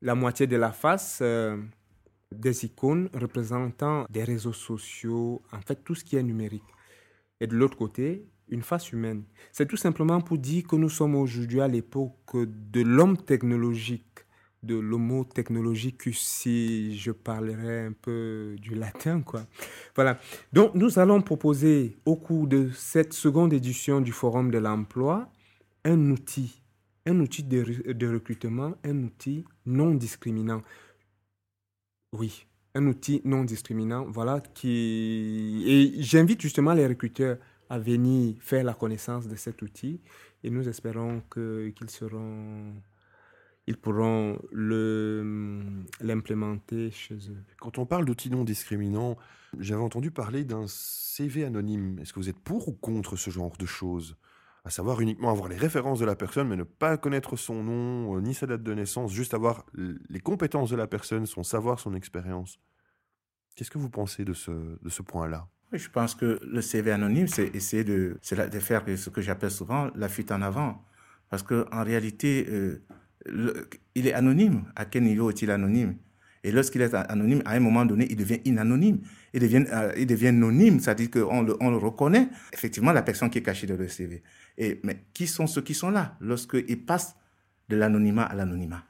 la 0.00 0.16
moitié 0.16 0.48
de 0.48 0.56
la 0.56 0.72
face, 0.72 1.20
euh, 1.22 1.56
des 2.32 2.64
icônes 2.64 3.08
représentant 3.14 4.04
des 4.10 4.24
réseaux 4.24 4.52
sociaux, 4.52 5.42
en 5.52 5.60
fait 5.60 5.84
tout 5.84 5.94
ce 5.94 6.02
qui 6.02 6.16
est 6.16 6.22
numérique. 6.22 6.64
Et 7.42 7.48
de 7.48 7.56
l'autre 7.56 7.76
côté, 7.76 8.24
une 8.50 8.62
face 8.62 8.92
humaine. 8.92 9.24
C'est 9.50 9.66
tout 9.66 9.76
simplement 9.76 10.20
pour 10.20 10.38
dire 10.38 10.64
que 10.64 10.76
nous 10.76 10.88
sommes 10.88 11.16
aujourd'hui 11.16 11.60
à 11.60 11.66
l'époque 11.66 12.36
de 12.36 12.82
l'homme 12.82 13.16
technologique, 13.16 14.20
de 14.62 14.76
l'homo 14.76 15.24
technologicus, 15.24 16.20
si 16.20 16.96
je 16.96 17.10
parlerais 17.10 17.86
un 17.86 17.94
peu 17.94 18.54
du 18.60 18.76
latin, 18.76 19.22
quoi. 19.22 19.44
Voilà. 19.96 20.20
Donc, 20.52 20.76
nous 20.76 21.00
allons 21.00 21.20
proposer 21.20 21.96
au 22.06 22.14
cours 22.14 22.46
de 22.46 22.70
cette 22.74 23.12
seconde 23.12 23.52
édition 23.52 24.00
du 24.00 24.12
Forum 24.12 24.52
de 24.52 24.58
l'emploi 24.58 25.28
un 25.84 26.10
outil, 26.12 26.62
un 27.06 27.18
outil 27.18 27.42
de 27.42 28.06
recrutement, 28.06 28.76
un 28.84 29.02
outil 29.02 29.44
non 29.66 29.96
discriminant. 29.96 30.62
Oui, 32.12 32.46
un 32.74 32.86
outil 32.86 33.20
non 33.24 33.44
discriminant, 33.44 34.06
voilà, 34.08 34.40
qui... 34.40 35.64
Et 35.66 36.02
j'invite 36.02 36.40
justement 36.40 36.72
les 36.72 36.86
recruteurs 36.86 37.38
à 37.68 37.78
venir 37.78 38.36
faire 38.40 38.64
la 38.64 38.74
connaissance 38.74 39.28
de 39.28 39.36
cet 39.36 39.62
outil 39.62 40.00
et 40.42 40.50
nous 40.50 40.68
espérons 40.68 41.22
qu'ils 41.32 41.90
seront... 41.90 42.74
Ils 43.68 43.76
pourront 43.76 44.40
l'implémenter 46.00 46.90
chez 46.90 47.14
eux. 47.14 47.44
Quand 47.60 47.78
on 47.78 47.86
parle 47.86 48.04
d'outils 48.04 48.28
non 48.28 48.42
discriminants, 48.42 49.16
j'avais 49.56 49.82
entendu 49.82 50.10
parler 50.10 50.42
d'un 50.44 50.64
CV 50.66 51.44
anonyme. 51.44 52.00
Est-ce 52.00 52.12
que 52.12 52.18
vous 52.18 52.28
êtes 52.28 52.40
pour 52.40 52.66
ou 52.66 52.72
contre 52.72 53.14
ce 53.14 53.30
genre 53.30 53.56
de 53.56 53.66
choses? 53.66 54.16
À 54.64 54.70
savoir 54.70 55.00
uniquement 55.00 55.30
avoir 55.30 55.48
les 55.48 55.56
références 55.56 55.98
de 55.98 56.04
la 56.04 56.14
personne, 56.14 56.48
mais 56.48 56.56
ne 56.56 56.62
pas 56.62 56.96
connaître 56.96 57.36
son 57.36 57.64
nom, 57.64 58.16
euh, 58.16 58.20
ni 58.20 58.32
sa 58.32 58.46
date 58.46 58.62
de 58.62 58.74
naissance, 58.74 59.12
juste 59.12 59.34
avoir 59.34 59.66
les 59.74 60.20
compétences 60.20 60.70
de 60.70 60.76
la 60.76 60.86
personne, 60.86 61.26
son 61.26 61.42
savoir, 61.42 61.80
son 61.80 61.94
expérience. 61.94 62.60
Qu'est-ce 63.56 63.70
que 63.70 63.78
vous 63.78 63.90
pensez 63.90 64.24
de 64.24 64.32
ce, 64.32 64.50
de 64.50 64.88
ce 64.88 65.02
point-là? 65.02 65.48
Je 65.72 65.88
pense 65.88 66.14
que 66.14 66.38
le 66.42 66.60
CV 66.60 66.92
anonyme, 66.92 67.28
c'est 67.28 67.54
essayer 67.56 67.82
de, 67.82 68.18
de 68.30 68.58
faire 68.60 68.84
ce 68.96 69.10
que 69.10 69.20
j'appelle 69.20 69.50
souvent 69.50 69.90
la 69.94 70.08
fuite 70.08 70.30
en 70.30 70.42
avant. 70.42 70.84
Parce 71.30 71.42
qu'en 71.42 71.82
réalité, 71.82 72.46
euh, 72.50 72.84
il 73.94 74.06
est 74.06 74.12
anonyme. 74.12 74.64
À 74.76 74.84
quel 74.84 75.04
niveau 75.04 75.30
est-il 75.30 75.50
anonyme? 75.50 75.96
Et 76.44 76.50
lorsqu'il 76.50 76.82
est 76.82 76.92
anonyme, 76.94 77.42
à 77.46 77.52
un 77.52 77.60
moment 77.60 77.86
donné, 77.86 78.06
il 78.10 78.16
devient 78.16 78.40
inanonyme. 78.44 79.00
Il 79.32 79.40
devient, 79.40 79.64
euh, 79.72 79.92
il 79.96 80.06
devient 80.06 80.28
anonyme, 80.28 80.80
c'est-à-dire 80.80 81.10
qu'on 81.10 81.42
le, 81.42 81.56
on 81.60 81.70
le 81.70 81.76
reconnaît, 81.76 82.28
effectivement, 82.52 82.92
la 82.92 83.02
personne 83.02 83.30
qui 83.30 83.38
est 83.38 83.42
cachée 83.42 83.66
dans 83.66 83.76
le 83.76 83.88
CV. 83.88 84.22
Et, 84.58 84.80
mais 84.82 85.04
qui 85.14 85.26
sont 85.26 85.46
ceux 85.46 85.62
qui 85.62 85.74
sont 85.74 85.90
là 85.90 86.16
lorsqu'ils 86.20 86.84
passent 86.84 87.16
de 87.68 87.76
l'anonymat 87.76 88.24
à 88.24 88.34
l'anonymat? 88.34 88.84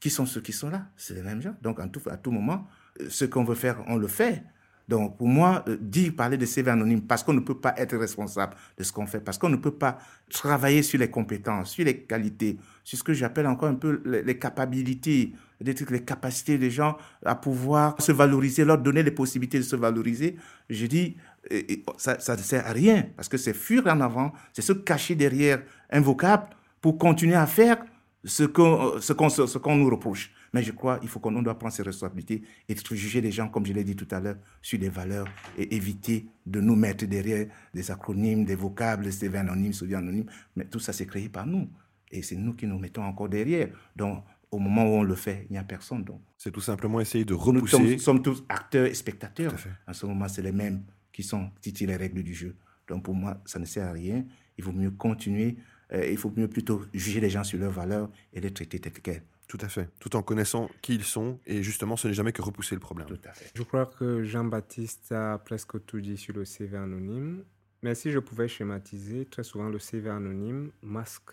Qui 0.00 0.10
sont 0.10 0.26
ceux 0.26 0.40
qui 0.40 0.52
sont 0.52 0.70
là? 0.70 0.88
C'est 0.96 1.14
les 1.14 1.22
mêmes 1.22 1.40
gens. 1.40 1.54
Donc, 1.62 1.78
à 1.78 2.16
tout 2.16 2.30
moment, 2.30 2.66
euh, 3.00 3.06
ce 3.08 3.24
qu'on 3.24 3.44
veut 3.44 3.54
faire, 3.54 3.84
on 3.86 3.96
le 3.96 4.08
fait. 4.08 4.42
Donc, 4.88 5.16
pour 5.16 5.28
moi, 5.28 5.64
euh, 5.68 5.76
dire, 5.80 6.12
parler 6.16 6.36
de 6.36 6.44
CV 6.44 6.70
anonyme, 6.70 7.02
parce 7.02 7.22
qu'on 7.22 7.32
ne 7.32 7.40
peut 7.40 7.58
pas 7.58 7.74
être 7.76 7.96
responsable 7.96 8.56
de 8.76 8.82
ce 8.82 8.92
qu'on 8.92 9.06
fait, 9.06 9.20
parce 9.20 9.38
qu'on 9.38 9.48
ne 9.48 9.56
peut 9.56 9.70
pas 9.74 9.98
travailler 10.28 10.82
sur 10.82 10.98
les 10.98 11.08
compétences, 11.08 11.70
sur 11.70 11.84
les 11.84 12.02
qualités, 12.02 12.58
sur 12.82 12.98
ce 12.98 13.04
que 13.04 13.14
j'appelle 13.14 13.46
encore 13.46 13.68
un 13.68 13.74
peu 13.74 14.02
les, 14.04 14.22
les 14.22 14.38
capacités, 14.38 15.32
des 15.60 15.74
trucs, 15.74 15.90
les 15.90 16.02
capacités 16.02 16.58
des 16.58 16.70
gens 16.70 16.96
à 17.24 17.36
pouvoir 17.36 17.94
se 18.02 18.10
valoriser, 18.10 18.64
leur 18.64 18.78
donner 18.78 19.02
les 19.02 19.12
possibilités 19.12 19.58
de 19.58 19.62
se 19.62 19.76
valoriser. 19.76 20.36
Je 20.68 20.86
dis, 20.86 21.16
euh, 21.50 21.62
euh, 21.70 21.76
ça, 21.96 22.20
ça 22.20 22.36
ne 22.36 22.42
sert 22.42 22.66
à 22.66 22.72
rien, 22.72 23.06
parce 23.16 23.28
que 23.28 23.36
c'est 23.36 23.54
fuir 23.54 23.86
en 23.86 24.00
avant, 24.00 24.32
c'est 24.52 24.62
se 24.62 24.72
cacher 24.72 25.14
derrière 25.14 25.62
un 25.90 26.00
vocable 26.00 26.48
pour 26.80 26.98
continuer 26.98 27.34
à 27.34 27.46
faire 27.46 27.78
ce 28.24 28.44
qu'on 28.44 29.00
ce 29.00 29.58
qu'on 29.58 29.76
nous 29.76 29.90
reproche. 29.90 30.32
Mais 30.52 30.62
je 30.62 30.72
crois 30.72 30.98
qu'il 30.98 31.08
faut 31.08 31.18
qu'on 31.18 31.34
on 31.34 31.42
doit 31.42 31.58
prendre 31.58 31.72
ses 31.72 31.82
responsabilités 31.82 32.42
et 32.68 32.76
juger 32.92 33.20
les 33.20 33.32
gens, 33.32 33.48
comme 33.48 33.64
je 33.64 33.72
l'ai 33.72 33.84
dit 33.84 33.96
tout 33.96 34.08
à 34.10 34.20
l'heure, 34.20 34.36
sur 34.60 34.78
des 34.78 34.90
valeurs 34.90 35.26
et 35.56 35.74
éviter 35.74 36.26
de 36.44 36.60
nous 36.60 36.76
mettre 36.76 37.06
derrière 37.06 37.46
des 37.72 37.90
acronymes, 37.90 38.44
des 38.44 38.54
vocables, 38.54 39.04
des 39.04 39.12
CV 39.12 39.38
anonymes, 39.38 39.72
CV 39.72 39.94
anonymes. 39.94 40.26
Mais 40.54 40.66
tout 40.66 40.78
ça, 40.78 40.92
c'est 40.92 41.06
créé 41.06 41.28
par 41.30 41.46
nous. 41.46 41.68
Et 42.10 42.22
c'est 42.22 42.36
nous 42.36 42.52
qui 42.52 42.66
nous 42.66 42.78
mettons 42.78 43.02
encore 43.02 43.30
derrière. 43.30 43.70
Donc, 43.96 44.22
au 44.50 44.58
moment 44.58 44.84
où 44.84 44.98
on 44.98 45.02
le 45.02 45.14
fait, 45.14 45.46
il 45.48 45.52
n'y 45.54 45.58
a 45.58 45.64
personne. 45.64 46.04
Donc, 46.04 46.20
C'est 46.36 46.52
tout 46.52 46.60
simplement 46.60 47.00
essayer 47.00 47.24
de 47.24 47.32
nous 47.32 47.66
sommes, 47.66 47.82
repousser. 47.82 47.98
sommes 47.98 48.22
tous 48.22 48.44
acteurs 48.50 48.84
et 48.86 48.94
spectateurs. 48.94 49.54
À. 49.86 49.90
En 49.90 49.94
ce 49.94 50.04
moment, 50.04 50.28
c'est 50.28 50.42
les 50.42 50.52
mêmes 50.52 50.82
qui 51.12 51.22
sont 51.22 51.50
titillent 51.60 51.86
les 51.86 51.96
règles 51.96 52.22
du 52.22 52.34
jeu. 52.34 52.54
Donc 52.88 53.04
pour 53.04 53.14
moi, 53.14 53.40
ça 53.44 53.58
ne 53.58 53.64
sert 53.64 53.86
à 53.86 53.92
rien. 53.92 54.24
Il 54.58 54.64
vaut 54.64 54.72
mieux 54.72 54.90
continuer. 54.90 55.56
euh, 55.92 56.06
il 56.06 56.16
faut 56.16 56.32
mieux 56.36 56.48
plutôt 56.48 56.84
juger 56.94 57.20
les 57.20 57.30
gens 57.30 57.44
sur 57.44 57.58
leurs 57.58 57.72
valeurs 57.72 58.10
et 58.32 58.40
les 58.40 58.50
traiter 58.52 58.78
tels 58.78 58.92
quels. 58.92 59.22
Tout 59.46 59.58
à 59.60 59.68
fait. 59.68 59.90
Tout 59.98 60.16
en 60.16 60.22
connaissant 60.22 60.70
qui 60.80 60.94
ils 60.94 61.04
sont. 61.04 61.38
Et 61.46 61.62
justement, 61.62 61.96
ce 61.96 62.08
n'est 62.08 62.14
jamais 62.14 62.32
que 62.32 62.40
repousser 62.40 62.74
le 62.74 62.80
problème. 62.80 63.06
Tout 63.06 63.18
à 63.28 63.32
fait. 63.32 63.50
Je 63.54 63.62
crois 63.62 63.84
que 63.86 64.22
Jean-Baptiste 64.24 65.12
a 65.12 65.36
presque 65.38 65.84
tout 65.84 66.00
dit 66.00 66.16
sur 66.16 66.34
le 66.34 66.46
CV 66.46 66.76
anonyme. 66.78 67.44
Mais 67.82 67.94
si 67.94 68.10
je 68.10 68.18
pouvais 68.18 68.48
schématiser, 68.48 69.26
très 69.26 69.42
souvent 69.42 69.68
le 69.68 69.78
CV 69.78 70.08
anonyme 70.08 70.70
masque, 70.82 71.30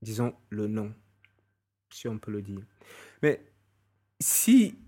disons, 0.00 0.34
le 0.48 0.66
nom, 0.66 0.94
si 1.90 2.08
on 2.08 2.18
peut 2.18 2.30
le 2.30 2.40
dire. 2.40 2.62
Mais 3.22 3.44
si, 4.20 4.78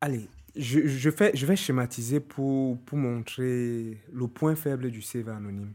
allez, 0.00 0.28
je, 0.56 1.10
fais, 1.10 1.32
je 1.34 1.46
vais 1.46 1.56
schématiser 1.56 2.20
pour, 2.20 2.78
pour 2.82 2.98
montrer 2.98 3.98
le 4.12 4.28
point 4.28 4.54
faible 4.54 4.90
du 4.90 5.02
CV 5.02 5.30
anonyme. 5.30 5.72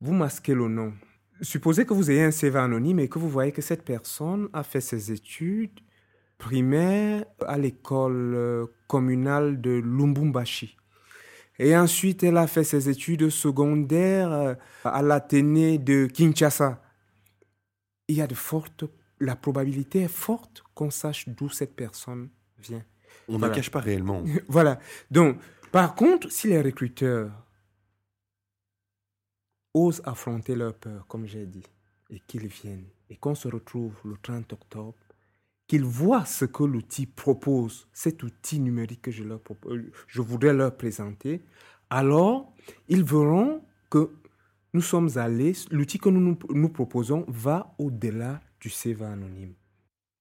Vous 0.00 0.12
masquez 0.12 0.54
le 0.54 0.68
nom. 0.68 0.92
Supposez 1.42 1.86
que 1.86 1.94
vous 1.94 2.10
ayez 2.10 2.24
un 2.24 2.30
CV 2.30 2.58
anonyme 2.58 2.98
et 2.98 3.08
que 3.08 3.18
vous 3.18 3.28
voyez 3.28 3.52
que 3.52 3.62
cette 3.62 3.84
personne 3.84 4.48
a 4.52 4.62
fait 4.62 4.80
ses 4.80 5.12
études 5.12 5.80
primaires 6.38 7.24
à 7.46 7.58
l'école 7.58 8.34
euh, 8.34 8.66
communale 8.88 9.60
de 9.60 9.70
Lumbumbashi. 9.70 10.76
Et 11.58 11.76
ensuite, 11.76 12.24
elle 12.24 12.38
a 12.38 12.46
fait 12.46 12.64
ses 12.64 12.88
études 12.88 13.28
secondaires 13.28 14.32
euh, 14.32 14.54
à 14.84 15.02
l'Athénée 15.02 15.78
de 15.78 16.06
Kinshasa. 16.06 16.82
Il 18.08 18.16
y 18.16 18.22
a 18.22 18.26
de 18.26 18.34
fortes, 18.34 18.84
la 19.20 19.36
probabilité 19.36 20.00
est 20.00 20.08
forte 20.08 20.64
qu'on 20.74 20.90
sache 20.90 21.28
d'où 21.28 21.50
cette 21.50 21.76
personne 21.76 22.30
vient. 22.58 22.82
On 23.28 23.38
Voilà. 23.38 23.48
ne 23.54 23.56
cache 23.56 23.70
pas 23.70 23.80
réellement. 23.80 24.24
Voilà. 24.48 24.78
Donc, 25.10 25.38
par 25.72 25.94
contre, 25.94 26.30
si 26.32 26.48
les 26.48 26.60
recruteurs 26.60 27.30
osent 29.74 30.02
affronter 30.04 30.54
leur 30.54 30.74
peur, 30.74 31.06
comme 31.06 31.26
j'ai 31.26 31.46
dit, 31.46 31.62
et 32.10 32.20
qu'ils 32.26 32.48
viennent, 32.48 32.86
et 33.08 33.16
qu'on 33.16 33.34
se 33.34 33.48
retrouve 33.48 33.94
le 34.04 34.16
30 34.20 34.52
octobre, 34.52 34.94
qu'ils 35.68 35.84
voient 35.84 36.24
ce 36.24 36.44
que 36.44 36.64
l'outil 36.64 37.06
propose, 37.06 37.86
cet 37.92 38.22
outil 38.24 38.58
numérique 38.58 39.02
que 39.02 39.10
je, 39.12 39.22
leur 39.22 39.40
propose, 39.40 39.80
je 40.08 40.20
voudrais 40.20 40.52
leur 40.52 40.76
présenter, 40.76 41.42
alors 41.88 42.52
ils 42.88 43.04
verront 43.04 43.62
que 43.88 44.10
nous 44.74 44.82
sommes 44.82 45.10
allés, 45.16 45.52
l'outil 45.70 45.98
que 45.98 46.08
nous, 46.08 46.20
nous 46.20 46.38
nous 46.50 46.68
proposons 46.68 47.24
va 47.28 47.74
au-delà 47.78 48.40
du 48.60 48.68
CV 48.70 49.04
anonyme. 49.04 49.54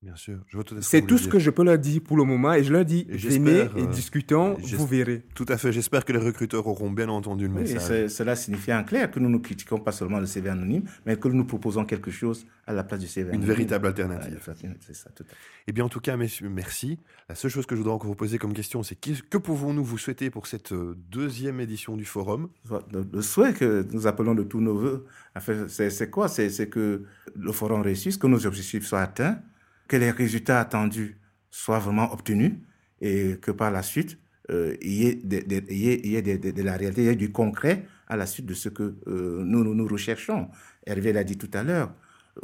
Bien 0.02 0.16
sûr, 0.16 0.40
je 0.48 0.56
vois 0.56 0.64
tout 0.64 0.76
à 0.76 0.78
fait 0.78 0.84
C'est 0.84 1.02
tout 1.02 1.18
ce 1.18 1.24
dire. 1.24 1.32
que 1.34 1.40
je 1.40 1.50
peux 1.50 1.62
leur 1.62 1.78
dire 1.78 2.00
pour 2.02 2.16
le 2.16 2.24
moment 2.24 2.54
et 2.54 2.64
je 2.64 2.72
leur 2.72 2.86
dis 2.86 3.00
Et 3.10 3.18
venez 3.18 3.18
j'espère, 3.18 3.76
et 3.78 3.82
euh, 3.82 3.86
discutons, 3.88 4.54
vous 4.54 4.88
verrez. 4.88 5.26
Tout 5.36 5.46
à 5.50 5.58
fait, 5.58 5.74
j'espère 5.74 6.06
que 6.06 6.14
les 6.14 6.20
recruteurs 6.20 6.66
auront 6.68 6.90
bien 6.90 7.10
entendu 7.10 7.50
le 7.50 7.54
Oui, 7.54 7.62
message. 7.64 8.08
cela 8.08 8.38
signifie 8.38 8.72
en 8.74 8.86
clair 8.86 9.12
que 9.12 9.20
nous 9.20 9.28
ne 9.30 9.38
critiquons 9.40 9.78
pas 9.78 9.92
seulement 9.92 10.22
le 10.22 10.26
CV 10.26 10.48
anonyme, 10.48 10.84
mais 11.06 11.18
que 11.18 11.28
nous 11.28 11.44
proposons 11.44 11.84
quelque 11.84 12.12
chose 12.12 12.48
à 12.66 12.72
la 12.72 12.86
place 12.86 13.02
du 13.02 13.08
CV 13.08 13.28
Une 13.28 13.30
anonyme. 13.36 13.48
véritable 13.50 13.84
Ouais, 13.88 13.90
alternative. 13.90 14.40
c'est 14.80 14.96
ça, 14.96 15.10
tout 15.14 15.24
à 15.24 15.32
fait. 15.32 15.36
Eh 15.68 15.74
bien, 15.74 15.84
en 15.84 15.90
tout 15.90 16.00
cas, 16.00 16.16
messieurs, 16.16 16.48
merci. 16.48 16.98
La 17.28 17.36
seule 17.36 17.52
chose 17.52 17.66
que 17.66 17.76
je 17.76 17.80
voudrais 17.82 17.94
encore 17.96 18.08
vous 18.10 18.16
poser 18.16 18.38
comme 18.38 18.54
question, 18.54 18.84
c'est 18.84 18.96
qu'est- 18.96 19.28
que 19.28 19.38
pouvons-nous 19.38 19.84
vous 19.84 19.98
souhaiter 19.98 20.30
pour 20.30 20.48
cette 20.48 20.72
euh, 20.72 20.96
deuxième 21.12 21.60
édition 21.60 21.98
du 21.98 22.06
forum? 22.06 22.48
Le, 22.94 23.22
souhait 23.22 23.52
que 23.52 23.86
nous 23.92 24.08
appelons 24.08 24.34
de 24.34 24.44
tous 24.44 24.62
nos 24.62 24.78
voeux, 24.78 25.06
en 25.36 25.42
fait, 25.42 25.68
c'est 25.68 26.10
quoi? 26.10 26.30
C'est 26.30 26.70
que 26.70 27.04
le 27.36 27.52
forum 27.52 27.82
réussisse, 27.82 28.16
que 28.16 28.28
nos 28.28 28.46
objectifs 28.48 28.86
soient 28.86 29.02
atteints, 29.02 29.42
que 29.89 29.97
les 29.97 30.12
résultats 30.12 30.62
attendus 30.62 31.17
soient 31.52 31.80
vraiment 31.80 32.13
obtenus 32.13 32.54
et 33.02 33.38
que 33.41 33.52
par 33.52 33.71
la 33.71 33.84
suite, 33.84 34.17
euh, 34.52 34.78
il 34.82 34.93
y 34.93 35.06
ait, 35.08 35.15
de 35.15 36.63
la 36.63 36.78
réalité, 36.78 37.02
il 37.02 37.08
y 37.08 37.10
ait 37.10 37.15
du 37.15 37.32
concret 37.32 37.86
à 38.08 38.15
la 38.15 38.25
suite 38.25 38.45
de 38.45 38.54
ce 38.54 38.69
que 38.69 38.95
euh, 39.08 39.43
nous, 39.43 39.63
nous, 39.63 39.88
recherchons. 39.88 40.49
Hervé 40.86 41.12
l'a 41.12 41.23
dit 41.23 41.38
tout 41.38 41.49
à 41.54 41.63
l'heure. 41.63 41.93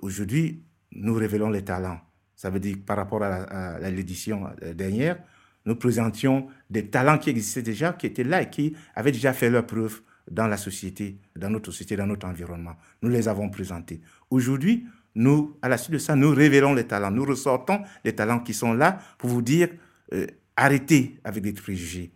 Aujourd'hui, 0.02 0.64
nous 0.92 1.14
révélons 1.14 1.50
les 1.50 1.64
talents. 1.64 2.00
Ça 2.36 2.50
veut 2.50 2.60
dire 2.60 2.76
que 2.76 2.82
par 2.82 2.98
rapport 2.98 3.24
à 3.24 3.90
l'édition 3.90 4.48
euh, 4.64 4.74
dernière, 4.74 5.18
nous 5.66 5.76
présentions 5.76 6.48
des 6.70 6.90
talents 6.90 7.18
qui 7.18 7.30
existaient 7.30 7.62
déjà, 7.62 7.94
qui 7.94 8.08
étaient 8.08 8.24
là 8.24 8.42
et 8.42 8.50
qui 8.50 8.76
avaient 8.96 9.12
déjà 9.12 9.34
fait 9.34 9.50
leur 9.50 9.66
preuve 9.66 10.02
dans 10.30 10.48
la 10.48 10.58
société, 10.58 11.20
dans 11.36 11.50
notre 11.50 11.72
société, 11.72 11.96
dans 11.96 12.08
notre 12.08 12.28
environnement. 12.28 12.76
Nous 13.02 13.10
les 13.10 13.28
avons 13.28 13.50
présentés. 13.50 14.02
Aujourd'hui, 14.30 14.86
nous, 15.16 15.58
à 15.62 15.70
la 15.70 15.78
suite 15.78 15.94
de 15.94 15.98
ça, 15.98 16.16
nous 16.16 16.30
révélons 16.32 16.74
les 16.74 16.86
talents. 16.86 17.12
Nous 17.12 17.24
ressortons 17.24 17.82
les 18.04 18.14
talents 18.14 18.42
qui 18.42 18.54
sont 18.54 18.74
là 18.74 19.00
pour 19.18 19.30
vous 19.30 19.42
dire 19.42 19.70
euh, 20.14 20.28
arrêtez 20.56 21.20
avec 21.24 21.42
des 21.42 21.54
préjugés, 21.54 22.12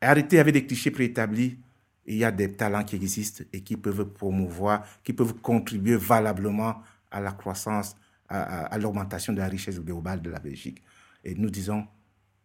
arrêtez 0.00 0.40
avec 0.40 0.52
des 0.52 0.66
clichés 0.66 0.90
préétablis. 0.90 1.58
Il 2.04 2.16
y 2.16 2.24
a 2.24 2.32
des 2.32 2.52
talents 2.52 2.82
qui 2.82 2.96
existent 2.96 3.44
et 3.52 3.60
qui 3.62 3.76
peuvent 3.76 4.06
promouvoir, 4.06 4.84
qui 5.04 5.12
peuvent 5.12 5.34
contribuer 5.34 5.94
valablement 5.94 6.82
à 7.12 7.20
la 7.20 7.30
croissance, 7.30 7.94
à, 8.28 8.76
l'augmentation 8.78 9.32
de 9.32 9.38
la 9.38 9.46
richesse 9.46 9.78
globale 9.78 10.20
de 10.20 10.30
la 10.30 10.40
Belgique. 10.40 10.82
Et 11.22 11.36
nous 11.36 11.48
disons, 11.48 11.86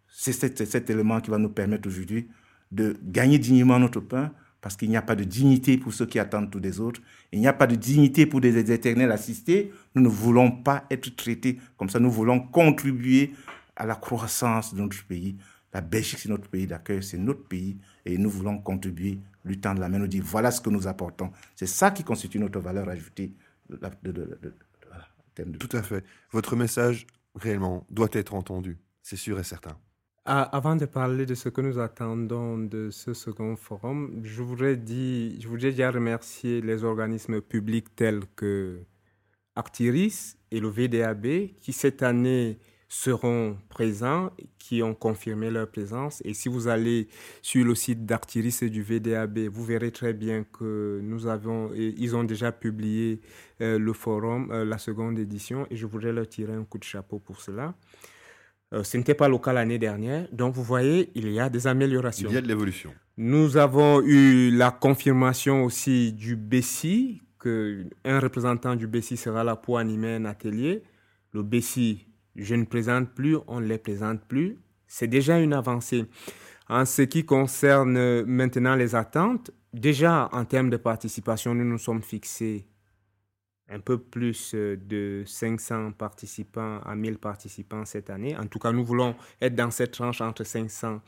c'est 0.08 0.34
cet, 0.34 0.64
cet 0.64 0.90
élément 0.92 1.20
qui 1.22 1.32
va 1.32 1.40
nous 1.40 1.50
permettre 1.50 1.88
aujourd'hui 1.88 2.30
de 2.72 3.00
gagner 3.02 3.40
dignement 3.40 3.80
notre 3.80 4.02
pain, 4.02 4.32
parce 4.68 4.76
qu'il 4.76 4.90
n'y 4.90 4.98
a 4.98 5.02
pas 5.02 5.16
de 5.16 5.24
dignité 5.24 5.78
pour 5.78 5.94
ceux 5.94 6.06
qui 6.06 6.20
attendent 6.20 6.52
tous 6.52 6.60
des 6.60 6.82
autres. 6.82 7.00
Il 7.32 7.40
n'y 7.40 7.48
a 7.48 7.54
pas 7.54 7.68
de 7.68 7.76
dignité 7.76 8.26
pour 8.26 8.42
des 8.42 8.70
éternels 8.70 9.14
assistés. 9.14 9.72
Nous 9.96 10.02
ne 10.02 10.10
voulons 10.10 10.52
pas 10.52 10.84
être 10.92 11.16
traités 11.16 11.58
comme 11.78 11.90
ça. 11.90 12.02
Nous 12.02 12.12
voulons 12.12 12.42
contribuer 12.42 13.34
à 13.78 13.86
la 13.86 13.96
croissance 13.96 14.74
de 14.74 14.82
notre 14.82 15.02
pays. 15.06 15.38
La 15.74 15.80
Belgique, 15.80 16.20
c'est 16.20 16.28
notre 16.28 16.50
pays 16.50 16.68
d'accueil, 16.68 17.02
c'est 17.02 17.18
notre 17.18 17.48
pays, 17.48 17.78
et 18.04 18.18
nous 18.18 18.30
voulons 18.30 18.58
contribuer, 18.58 19.20
lui 19.46 19.58
tendre 19.58 19.80
la 19.80 19.88
main, 19.88 20.00
nous 20.00 20.08
dire 20.08 20.26
voilà 20.26 20.52
ce 20.52 20.60
que 20.60 20.70
nous 20.70 20.86
apportons. 20.86 21.32
C'est 21.56 21.66
ça 21.66 21.92
qui 21.92 22.04
constitue 22.04 22.38
notre 22.38 22.60
valeur 22.60 22.90
ajoutée 22.90 23.32
Tout 25.60 25.78
à 25.78 25.82
fait. 25.82 26.04
Votre 26.34 26.58
message, 26.58 27.08
réellement, 27.36 27.88
doit 27.90 28.10
être 28.12 28.34
entendu. 28.34 28.78
C'est 29.02 29.16
sûr 29.16 29.40
et 29.40 29.46
certain. 29.46 29.78
Ah, 30.30 30.42
Avant 30.52 30.76
de 30.76 30.86
parler 30.86 31.26
de 31.26 31.36
ce 31.36 31.48
que 31.48 31.62
nous 31.62 31.80
attendons 31.80 32.58
de 32.58 32.90
ce 32.90 33.14
second 33.14 33.56
forum, 33.56 34.20
je 34.24 34.44
voudrais, 34.44 34.76
dire, 34.76 35.40
déjà 35.58 35.90
remercier 35.90 36.60
les 36.60 36.84
organismes 36.84 37.40
publics 37.42 37.96
tels 37.96 38.24
que 38.36 38.82
Actiris 39.56 40.38
et 40.52 40.60
le 40.60 40.68
VDAB 40.68 41.56
qui 41.62 41.72
cette 41.72 42.04
année 42.04 42.60
seront 42.90 43.58
présents, 43.70 44.32
qui 44.60 44.84
ont 44.84 44.94
confirmé 44.96 45.50
leur 45.50 45.70
présence. 45.72 46.22
Et 46.26 46.34
si 46.34 46.50
vous 46.50 46.68
allez 46.68 47.08
sur 47.42 47.64
le 47.66 47.74
site 47.74 48.06
d'Actiris 48.06 48.64
et 48.64 48.70
du 48.70 48.84
VDAB, 48.84 49.40
vous 49.48 49.64
verrez 49.64 49.92
très 49.92 50.12
bien 50.14 50.44
que 50.44 51.00
nous 51.04 51.28
avons, 51.28 51.72
ils 51.74 52.16
ont 52.18 52.26
déjà 52.26 52.52
publié 52.52 53.22
euh, 53.62 53.80
le 53.80 53.94
forum, 53.94 54.52
euh, 54.52 54.66
la 54.66 54.78
seconde 54.78 55.20
édition, 55.20 55.66
et 55.70 55.78
je 55.78 55.86
voudrais 55.86 56.12
leur 56.12 56.28
tirer 56.28 56.54
un 56.54 56.66
coup 56.66 56.80
de 56.80 56.84
chapeau 56.84 57.18
pour 57.20 57.40
cela. 57.40 57.76
Euh, 58.74 58.84
ce 58.84 58.98
n'était 58.98 59.14
pas 59.14 59.30
le 59.30 59.38
cas 59.38 59.54
l'année 59.54 59.80
dernière. 59.80 60.28
Donc, 60.32 60.54
vous 60.54 60.64
voyez, 60.64 61.10
il 61.16 61.32
y 61.32 61.40
a 61.40 61.50
des 61.50 61.68
améliorations. 61.68 62.30
Il 62.30 62.36
y 62.36 62.38
a 62.38 62.42
de 62.42 62.48
l'évolution. 62.48 62.94
Nous 63.18 63.58
avons 63.58 64.02
eu 64.02 64.52
la 64.52 64.72
confirmation 64.72 65.64
aussi 65.64 66.14
du 66.14 66.36
BESI, 66.36 67.22
que 67.40 67.86
un 68.04 68.20
représentant 68.20 68.76
du 68.76 68.88
BESI 68.88 69.16
sera 69.18 69.44
là 69.44 69.56
pour 69.56 69.78
animer 69.78 70.16
un 70.16 70.26
atelier. 70.26 70.84
Le 71.32 71.44
BESI, 71.44 72.08
je 72.36 72.56
ne 72.56 72.66
présente 72.66 73.14
plus, 73.14 73.38
on 73.48 73.62
ne 73.62 73.66
les 73.66 73.78
présente 73.78 74.22
plus. 74.28 74.58
C'est 74.86 75.08
déjà 75.08 75.40
une 75.40 75.54
avancée. 75.54 76.06
En 76.70 76.86
ce 76.86 77.04
qui 77.04 77.26
concerne 77.26 78.24
maintenant 78.24 78.76
les 78.76 78.96
attentes, 78.96 79.52
déjà 79.74 80.30
en 80.34 80.44
termes 80.44 80.70
de 80.70 80.78
participation, 80.78 81.56
nous 81.56 81.64
nous 81.64 81.78
sommes 81.78 82.02
fixés 82.02 82.68
un 83.70 83.80
peu 83.80 83.98
plus 83.98 84.54
euh, 84.56 84.78
de 84.78 85.24
500 85.26 85.92
participants 85.92 86.80
à 86.86 86.96
1000 86.96 87.18
participants 87.18 87.84
cette 87.86 88.10
année. 88.10 88.36
En 88.38 88.48
tout 88.48 88.60
cas, 88.60 88.72
nous 88.72 88.86
voulons 88.86 89.16
être 89.42 89.56
dans 89.56 89.72
cette 89.72 89.92
tranche 89.92 90.22
entre 90.22 90.44
500 90.44 91.02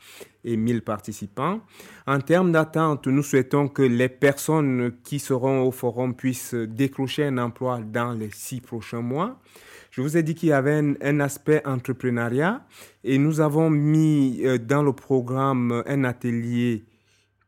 et 0.44 0.56
1000 0.56 0.82
participants. 0.82 1.60
En 2.06 2.20
termes 2.20 2.52
d'attente, 2.52 3.06
nous 3.06 3.22
souhaitons 3.22 3.68
que 3.68 3.82
les 3.82 4.08
personnes 4.08 4.92
qui 5.02 5.18
seront 5.18 5.62
au 5.62 5.70
forum 5.70 6.14
puissent 6.14 6.54
décrocher 6.54 7.24
un 7.24 7.38
emploi 7.38 7.80
dans 7.80 8.12
les 8.12 8.30
six 8.32 8.60
prochains 8.60 9.02
mois. 9.02 9.38
Je 9.90 10.02
vous 10.02 10.16
ai 10.16 10.22
dit 10.22 10.34
qu'il 10.34 10.50
y 10.50 10.52
avait 10.52 10.82
un, 11.02 11.20
aspect 11.20 11.62
entrepreneuriat 11.66 12.64
et 13.02 13.18
nous 13.18 13.40
avons 13.40 13.70
mis 13.70 14.42
euh, 14.44 14.58
dans 14.58 14.82
le 14.82 14.92
programme 14.92 15.82
un 15.86 16.04
atelier 16.04 16.84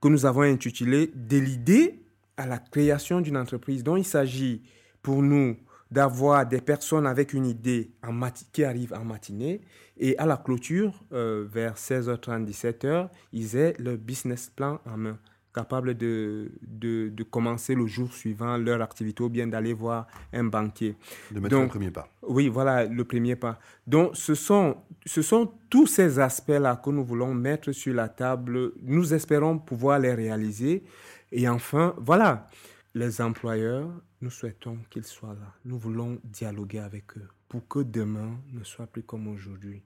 que 0.01 0.09
nous 0.09 0.27
avons 0.27 0.43
intitulé 0.43 1.13
De 1.15 1.39
l'idée 1.39 2.01
à 2.37 2.47
la 2.47 2.59
création 2.59 3.21
d'une 3.21 3.37
entreprise 3.37 3.85
dont 3.85 3.97
il 3.97 4.05
s'agit 4.05 4.63
pour 5.03 5.23
nous 5.23 5.57
d'avoir 5.91 6.47
des 6.47 6.61
personnes 6.61 7.07
avec 7.07 7.35
une 7.35 7.47
idée 7.47 7.91
en 8.03 8.19
qui 8.53 8.65
arrivent 8.65 8.95
en 8.95 9.05
matinée 9.05 9.61
et 9.99 10.17
à 10.19 10.27
la 10.27 10.37
clôture, 10.37 10.93
euh, 11.13 11.47
vers 11.49 11.75
16h30, 11.75 12.47
17h, 12.47 13.09
ils 13.33 13.57
aient 13.57 13.75
leur 13.79 13.99
business 13.99 14.51
plan 14.51 14.81
en 14.87 14.97
main, 14.97 15.19
capables 15.55 15.95
de, 15.95 16.51
de, 16.63 17.11
de 17.11 17.23
commencer 17.23 17.75
le 17.75 17.87
jour 17.87 18.11
suivant 18.13 18.57
leur 18.57 18.81
activité 18.81 19.23
ou 19.23 19.29
bien 19.29 19.47
d'aller 19.47 19.75
voir 19.75 20.07
un 20.33 20.45
banquier. 20.45 20.97
De 21.31 21.41
mettre 21.41 21.55
Donc, 21.55 21.65
le 21.65 21.69
premier 21.69 21.91
pas. 21.91 22.09
Oui, 22.23 22.49
voilà 22.49 22.87
le 22.87 23.05
premier 23.05 23.37
pas. 23.37 23.59
Donc, 23.87 24.17
ce 24.17 24.35
sont, 24.35 24.79
ce 25.05 25.21
sont 25.21 25.53
tous 25.69 25.87
ces 25.87 26.19
aspects-là 26.19 26.81
que 26.83 26.89
nous 26.91 27.05
voulons 27.05 27.35
mettre 27.35 27.73
sur 27.73 27.95
la 27.95 28.09
table. 28.09 28.73
Nous 28.83 29.13
espérons 29.13 29.59
pouvoir 29.59 29.99
les 29.99 30.15
réaliser. 30.15 30.85
Et 31.31 31.49
enfin, 31.49 31.95
voilà, 31.99 32.47
les 32.95 33.21
employeurs, 33.21 33.91
nous 34.21 34.31
souhaitons 34.31 34.79
qu'ils 34.91 35.05
soient 35.05 35.35
là. 35.35 35.55
Nous 35.65 35.79
voulons 35.79 36.19
dialoguer 36.25 36.81
avec 36.81 37.17
eux 37.17 37.29
pour 37.49 37.67
que 37.69 37.81
demain 37.81 38.39
ne 38.53 38.65
soit 38.65 38.87
plus 38.87 39.03
comme 39.03 39.27
aujourd'hui. 39.29 39.83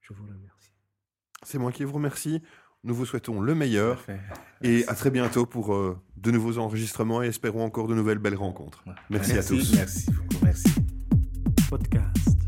Je 0.00 0.12
vous 0.12 0.24
remercie. 0.24 0.70
C'est 1.42 1.58
moi 1.58 1.72
qui 1.72 1.84
vous 1.84 1.92
remercie. 1.94 2.42
Nous 2.84 2.94
vous 2.94 3.06
souhaitons 3.06 3.40
le 3.40 3.54
meilleur 3.54 3.96
Parfait. 3.96 4.20
et 4.60 4.86
à 4.88 4.94
très 4.94 5.10
bientôt 5.10 5.46
pour 5.46 5.74
euh, 5.74 5.98
de 6.18 6.30
nouveaux 6.30 6.58
enregistrements 6.58 7.22
et 7.22 7.28
espérons 7.28 7.64
encore 7.64 7.88
de 7.88 7.94
nouvelles 7.94 8.18
belles 8.18 8.34
rencontres. 8.34 8.84
Merci, 9.08 9.32
à 9.38 9.42
tous. 9.42 9.74
Merci 9.74 10.10
beaucoup, 10.10 10.44
merci. 10.44 10.68
Podcast. 11.70 12.43